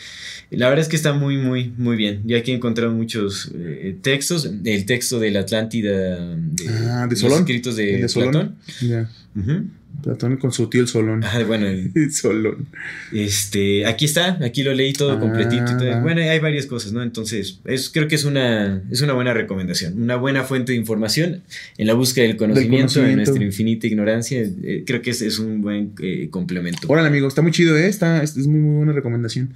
[0.51, 2.23] la verdad es que está muy, muy, muy bien.
[2.25, 7.11] Ya aquí he encontrado muchos eh, textos, el texto de la Atlántida, de, Ah, de
[7.13, 7.41] los Solón.
[7.41, 8.31] escritos de, de Solón.
[8.33, 9.09] Platón.
[9.37, 9.65] Ujú.
[10.05, 11.25] Platón con su tío el Solón.
[11.25, 12.67] Ajá, bueno, el- Solón.
[13.13, 15.89] este, aquí está, aquí lo leí todo Ah, completito y todo.
[15.91, 16.01] va.
[16.01, 17.03] Bueno, hay varias cosas, ¿no?
[17.03, 21.43] Entonces, es, creo que es una, es una buena recomendación, una buena fuente de información
[21.79, 23.17] en la búsqueda del conocimiento, en conocimiento.
[23.31, 24.43] nuestra infinita ignorancia.
[24.43, 26.87] eh, creo que es, es un buen eh, complemento.
[26.89, 27.89] Órale, amigo, está muy chido, ¿eh?
[27.89, 29.53] Está, es muy, muy buena recomendación.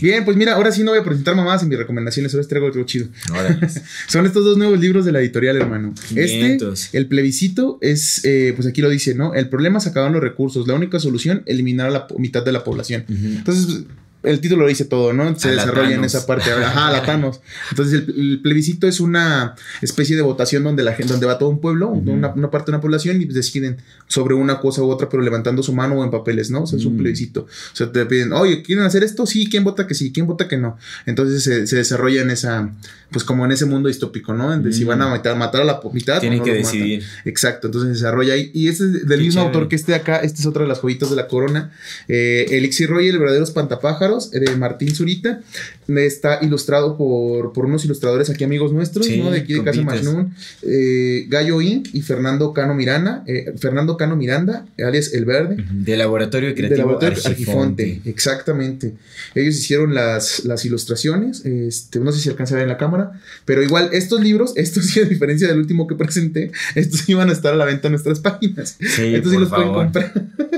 [0.00, 2.66] Bien, pues mira, ahora sí no voy a presentar mamadas en mis recomendaciones, ahora traigo
[2.66, 3.08] algo chido.
[3.30, 3.58] Ahora,
[4.08, 5.94] Son estos dos nuevos libros de la editorial, hermano.
[6.10, 6.84] Vientos.
[6.84, 9.34] Este, el plebiscito, es, eh, pues aquí lo dice, ¿no?
[9.34, 10.66] El problema es acabar los recursos.
[10.66, 13.04] La única solución, eliminar a la mitad de la población.
[13.08, 13.84] Entonces,
[14.26, 15.38] el título lo dice todo, ¿no?
[15.38, 16.50] Se A desarrolla en esa parte.
[16.50, 17.40] Ajá, a la Thanos.
[17.70, 21.48] Entonces, el, el plebiscito es una especie de votación donde la gente, donde va todo
[21.48, 25.08] un pueblo, una, una parte de una población, y deciden sobre una cosa u otra,
[25.08, 26.62] pero levantando su mano o en papeles, ¿no?
[26.62, 26.98] O sea, es un Mm.
[26.98, 27.40] plebiscito.
[27.42, 29.26] O sea, te piden, oye, ¿quieren hacer esto?
[29.26, 30.12] Sí, ¿quién vota que sí?
[30.12, 30.76] ¿Quién vota que no?
[31.06, 32.70] Entonces se, se desarrolla en esa,
[33.10, 34.52] pues como en ese mundo distópico, ¿no?
[34.52, 34.88] En de si Mm.
[34.88, 36.16] van a matar, matar a la mitad.
[36.18, 36.72] o tienen no que los matan.
[36.80, 37.02] decidir.
[37.24, 38.50] Exacto, entonces se desarrolla ahí.
[38.54, 39.46] Y este es del Qué mismo chévere.
[39.56, 40.16] autor que este de acá.
[40.18, 41.72] Este es otra de las joyitas de la corona.
[42.08, 45.40] Eh, Elixir Roy, el verdadero espantapájaros, eh, de Martín Zurita.
[45.88, 49.30] Está ilustrado por, por unos ilustradores aquí, amigos nuestros, Sí, ¿no?
[49.30, 49.82] De aquí de Casa.
[49.82, 50.34] Majnun.
[50.62, 51.88] Eh, Gallo Inc.
[51.94, 53.22] y Fernando Cano Miranda.
[53.26, 55.56] eh, Fernando Cano Miranda, alias El Verde.
[55.70, 57.82] De Laboratorio De Creativo Laboratorio Argifonte.
[57.84, 58.94] Argifonte, exactamente.
[59.34, 63.20] Ellos hicieron las, las ilustraciones, este, no sé si alcanza a ver en la cámara,
[63.44, 67.32] pero igual estos libros, estos sí, a diferencia del último que presenté, estos iban a
[67.32, 68.76] estar a la venta en nuestras páginas.
[68.80, 70.12] Sí, Estos sí por los pueden comprar.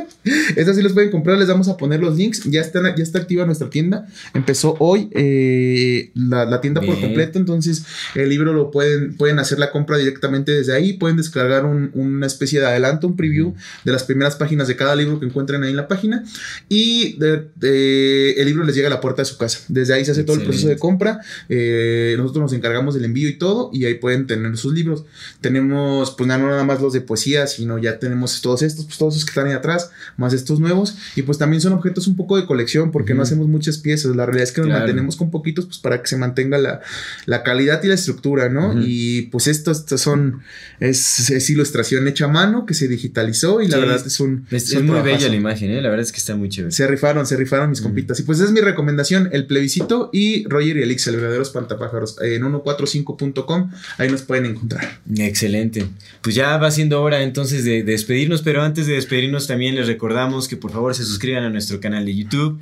[0.57, 2.43] Estos sí los pueden comprar, les vamos a poner los links.
[2.45, 4.07] Ya, están, ya está activa nuestra tienda.
[4.35, 7.39] Empezó hoy eh, la, la tienda por completo.
[7.39, 10.95] Entonces, el libro lo pueden, pueden hacer la compra directamente desde ahí.
[10.95, 13.55] Pueden descargar un- una especie de adelanto, un preview
[13.85, 16.25] de las primeras páginas de cada libro que encuentren ahí en la página.
[16.69, 19.61] Y de- de- el libro les llega a la puerta de su casa.
[19.69, 21.21] Desde ahí se hace todo el proceso de compra.
[21.49, 23.71] Eh, nosotros nos encargamos del envío y todo.
[23.73, 25.05] Y ahí pueden tener sus libros.
[25.41, 29.15] Tenemos, pues no nada más los de poesía, sino ya tenemos todos estos, pues todos
[29.15, 30.97] esos que están ahí atrás, más estos nuevos.
[31.17, 34.15] Y pues también son objetos un poco de colección, porque no hacemos muchas piezas.
[34.15, 34.81] La realidad es que nos Claro.
[34.81, 36.81] mantenemos con poquitos, pues para que se mantenga la,
[37.25, 38.75] la calidad y la estructura, ¿no?
[38.79, 40.43] Y pues estos, estos son,
[40.81, 44.47] es, es ilustración hecha a mano que se digitalizó y la verdad es un.
[44.51, 45.17] Es, es es un muy trabajazo.
[45.19, 45.81] bella la imagen, ¿eh?
[45.81, 46.73] La verdad es que está muy chévere.
[46.73, 48.21] Se rifaron, se rifaron mis compitas.
[48.21, 52.17] Y pues esa es mi recomendación: el plebiscito y Roger y Elix, el verdadero espantapájaros.
[52.21, 55.01] En 145.com, ahí nos pueden encontrar.
[55.17, 55.87] Excelente.
[56.23, 59.87] Pues ya va siendo hora entonces de, de despedirnos, pero antes de despedirnos también les
[60.09, 62.59] recordamos que por favor se suscriban a nuestro canal de YouTube,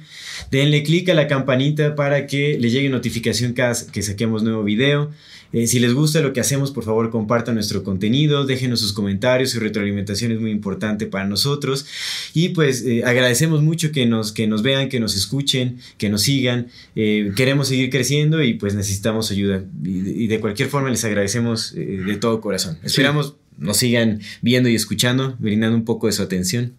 [0.51, 5.13] denle clic a la campanita para que le llegue notificación cada que saquemos nuevo video.
[5.57, 9.51] Eh, si les gusta lo que hacemos, por favor compartan nuestro contenido, déjenos sus comentarios,
[9.51, 11.87] su retroalimentación es muy importante para nosotros.
[12.35, 16.23] Y pues eh, agradecemos mucho que nos, que nos vean, que nos escuchen, que nos
[16.23, 16.67] sigan.
[16.95, 19.63] Eh, queremos seguir creciendo y pues necesitamos ayuda.
[19.83, 22.77] Y, de- y de cualquier forma les agradecemos de todo corazón.
[22.83, 26.75] Esperamos nos sigan viendo y escuchando, brindando un poco de su atención.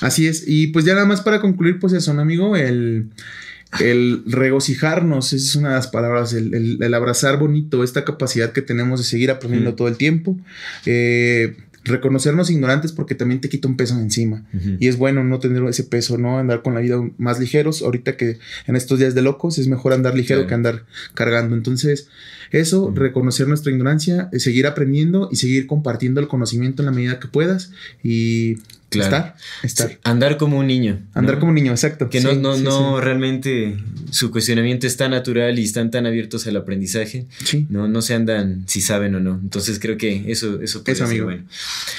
[0.00, 0.44] Así es.
[0.46, 2.54] Y pues ya nada más para concluir, pues eso, ¿no, amigo?
[2.54, 3.08] El,
[3.80, 8.52] el regocijarnos, esa es una de las palabras, el, el- el abrazar bonito, esta capacidad
[8.52, 9.76] que tenemos de seguir aprendiendo Mm.
[9.76, 10.38] todo el tiempo.
[10.86, 14.44] Eh, reconocernos ignorantes porque también te quita un peso encima.
[14.78, 16.38] Y es bueno no tener ese peso, ¿no?
[16.38, 17.82] Andar con la vida más ligeros.
[17.82, 21.56] Ahorita que en estos días de locos es mejor andar ligero que andar cargando.
[21.56, 22.06] Entonces,
[22.52, 27.18] eso, reconocer nuestra ignorancia, eh, seguir aprendiendo y seguir compartiendo el conocimiento en la medida
[27.18, 27.72] que puedas
[28.04, 28.58] y
[28.98, 29.34] Claro.
[29.62, 29.98] estar, estar.
[30.04, 31.00] Andar como un niño.
[31.14, 31.40] Andar ¿no?
[31.40, 32.08] como niño, exacto.
[32.10, 33.76] Que Sí, no, no, sí, no realmente
[34.10, 37.26] su cuestionamiento es tan natural y están tan abiertos al aprendizaje.
[37.44, 37.66] Sí.
[37.70, 39.38] No, no se andan si saben o no.
[39.42, 41.24] Entonces creo que eso, eso puede Eso, ser amigo.
[41.26, 41.44] bueno.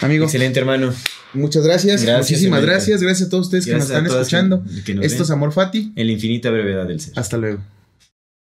[0.01, 0.93] Amigo, Excelente, hermano.
[1.33, 2.03] muchas gracias.
[2.03, 3.01] Gracias, Muchísimas gracias.
[3.01, 4.63] Gracias a todos ustedes que nos están escuchando.
[4.63, 5.29] que- que nos Esto es.
[5.31, 5.91] Amor Fati.
[5.95, 7.13] En la infinita brevedad del ser.
[7.17, 7.59] Hasta luego.